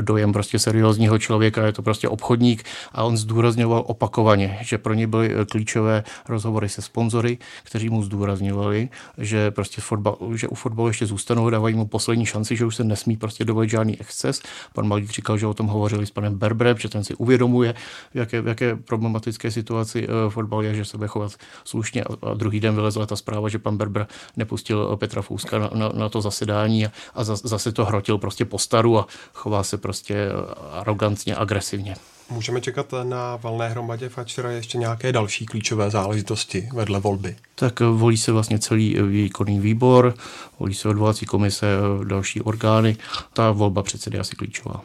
[0.00, 5.06] dojem prostě seriózního člověka, je to prostě obchodník a on zdůrazňoval opakovaně, že pro ně
[5.06, 11.06] byly klíčové rozhovory se sponzory, kteří mu zdůrazňovali, že prostě fotbal, že u fotbalu ještě
[11.06, 14.42] zůstanou, dávají mu poslední šanci, že už se nesmí prostě dovolit žádný exces.
[14.74, 17.74] Pan Malík říkal, že o tom hovořil hovořili s panem Berbrem, že ten si uvědomuje,
[18.14, 21.32] jaké, jaké problematické situaci uh, fotbal je, že se bude chovat
[21.64, 24.06] slušně a, a druhý den vylezla ta zpráva, že pan Berber
[24.36, 28.44] nepustil eh, Petra Fouska na, na, na to zasedání a, a zase to hrotil prostě
[28.44, 30.32] po staru a chová se prostě eh,
[30.72, 31.96] arrogantně, agresivně.
[32.30, 37.36] Můžeme čekat na valné hromadě Fatchera ještě nějaké další klíčové záležitosti vedle volby?
[37.54, 40.14] Tak volí se vlastně celý výkonný výbor,
[40.58, 41.66] volí se odvolací komise,
[42.04, 42.96] další orgány.
[43.32, 44.80] Ta volba předsedy je asi klíčová.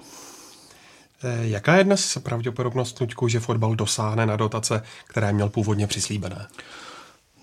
[1.23, 6.47] Eh, jaká je dnes pravděpodobnost, Luďku, že fotbal dosáhne na dotace, které měl původně přislíbené?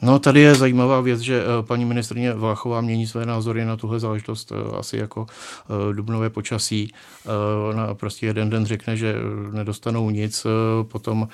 [0.02, 4.00] No tady je zajímavá věc, že eh, paní ministrně Váchová mění své názory na tuhle
[4.00, 6.92] záležitost eh, asi jako eh, dubnové počasí.
[7.70, 9.14] Ona prostě jeden den řekne, že
[9.52, 10.46] nedostanou nic,
[10.82, 11.28] potom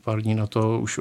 [0.00, 1.00] pár dní na to už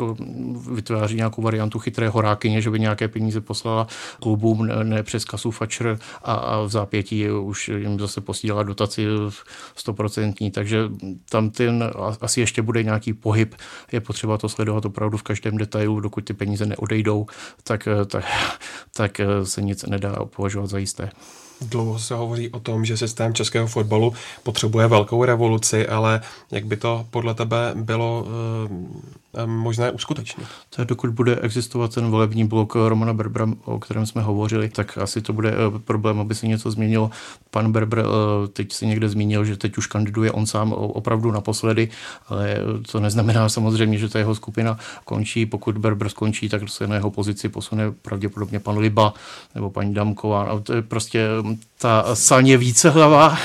[0.71, 3.87] vytváří nějakou variantu chytré horákyně, že by nějaké peníze poslala
[4.21, 9.05] klubům ne přes kasu Fatscher a, a v zápětí už jim zase posílala dotaci
[9.75, 10.89] stoprocentní, takže
[11.29, 11.91] tam ten
[12.21, 13.55] asi ještě bude nějaký pohyb.
[13.91, 17.25] Je potřeba to sledovat opravdu v každém detailu, dokud ty peníze ne odejdou,
[17.63, 18.25] tak, eh, tak,
[18.95, 21.11] tak eh, se nic nedá považovat za jisté.
[21.61, 26.77] Dlouho se hovoří o tom, že systém českého fotbalu potřebuje velkou revoluci, ale jak by
[26.77, 28.25] to podle tebe bylo
[29.37, 30.47] e, možné uskutečnit?
[30.69, 35.21] Tak dokud bude existovat ten volební blok Romana Berbra, o kterém jsme hovořili, tak asi
[35.21, 35.53] to bude
[35.85, 37.09] problém, aby se něco změnilo.
[37.51, 38.05] Pan Berber
[38.53, 41.89] teď si někde zmínil, že teď už kandiduje on sám opravdu naposledy,
[42.27, 42.57] ale
[42.91, 45.45] to neznamená samozřejmě, že ta jeho skupina končí.
[45.45, 49.13] Pokud Berber skončí, tak se na jeho pozici posune pravděpodobně pan Liba
[49.55, 50.43] nebo paní Damková.
[50.43, 51.27] A to je prostě
[51.77, 53.37] ta saně více hlava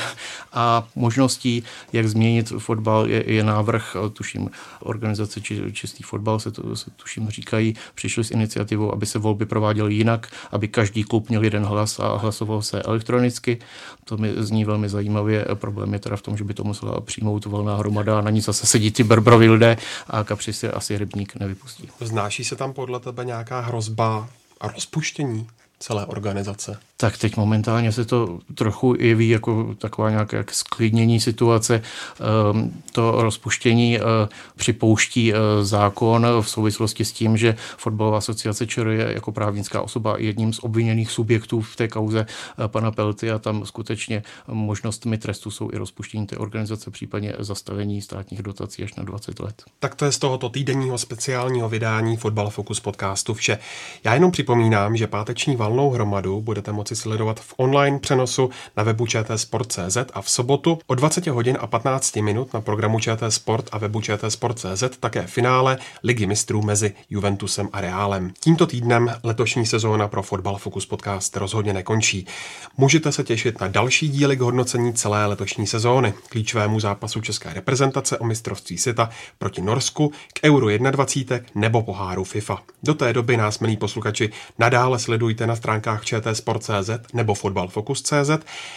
[0.53, 6.77] a možností, jak změnit fotbal, je, je návrh, tuším, organizace či, Čistý fotbal se, to,
[6.77, 11.45] se tuším říkají, přišli s iniciativou, aby se volby prováděly jinak, aby každý klub měl
[11.45, 13.59] jeden hlas a hlasoval se elektronicky.
[14.05, 15.47] To mi zní velmi zajímavě.
[15.55, 18.41] Problém je teda v tom, že by to musela přijmout volná hromada a na ní
[18.41, 19.77] zase sedí ty berbrovi lidé
[20.07, 21.89] a kapři si asi rybník nevypustí.
[22.01, 24.29] Znáší se tam podle tebe nějaká hrozba
[24.61, 25.47] a rozpuštění
[25.79, 26.79] celé organizace?
[27.01, 31.83] tak teď momentálně se to trochu jeví jako taková nějaké jak sklidnění situace.
[32.53, 34.03] Ehm, to rozpuštění eh,
[34.57, 40.17] připouští eh, zákon v souvislosti s tím, že Fotbalová asociace ČR je jako právnická osoba
[40.19, 42.27] jedním z obviněných subjektů v té kauze
[42.65, 48.03] eh, pana Pelty a tam skutečně možnostmi trestu jsou i rozpuštění té organizace, případně zastavení
[48.03, 49.63] státních dotací až na 20 let.
[49.79, 53.59] Tak to je z tohoto týdenního speciálního vydání Fotbal Focus podcastu vše.
[54.05, 59.07] Já jenom připomínám, že páteční valnou hromadu budete moci sledovat v online přenosu na webu
[59.07, 63.79] čtsport.cz a v sobotu o 20 hodin a 15 minut na programu ČT Sport a
[63.79, 68.33] webu čtsport.cz také finále Ligy mistrů mezi Juventusem a Reálem.
[68.41, 72.27] Tímto týdnem letošní sezóna pro Fotbal Focus podcast rozhodně nekončí.
[72.77, 78.19] Můžete se těšit na další díly k hodnocení celé letošní sezóny, klíčovému zápasu české reprezentace
[78.19, 82.59] o mistrovství světa proti Norsku, k Euro 21 nebo poháru FIFA.
[82.83, 88.31] Do té doby nás, milí posluchači, nadále sledujte na stránkách ČT CZ nebo fotbalfocus.cz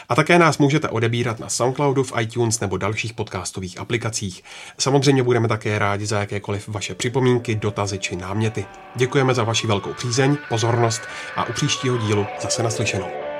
[0.09, 4.43] a také nás můžete odebírat na Soundcloudu, v iTunes nebo dalších podcastových aplikacích.
[4.77, 8.65] Samozřejmě budeme také rádi za jakékoliv vaše připomínky, dotazy či náměty.
[8.95, 11.01] Děkujeme za vaši velkou přízeň, pozornost
[11.35, 13.30] a u příštího dílu zase naslyšenou.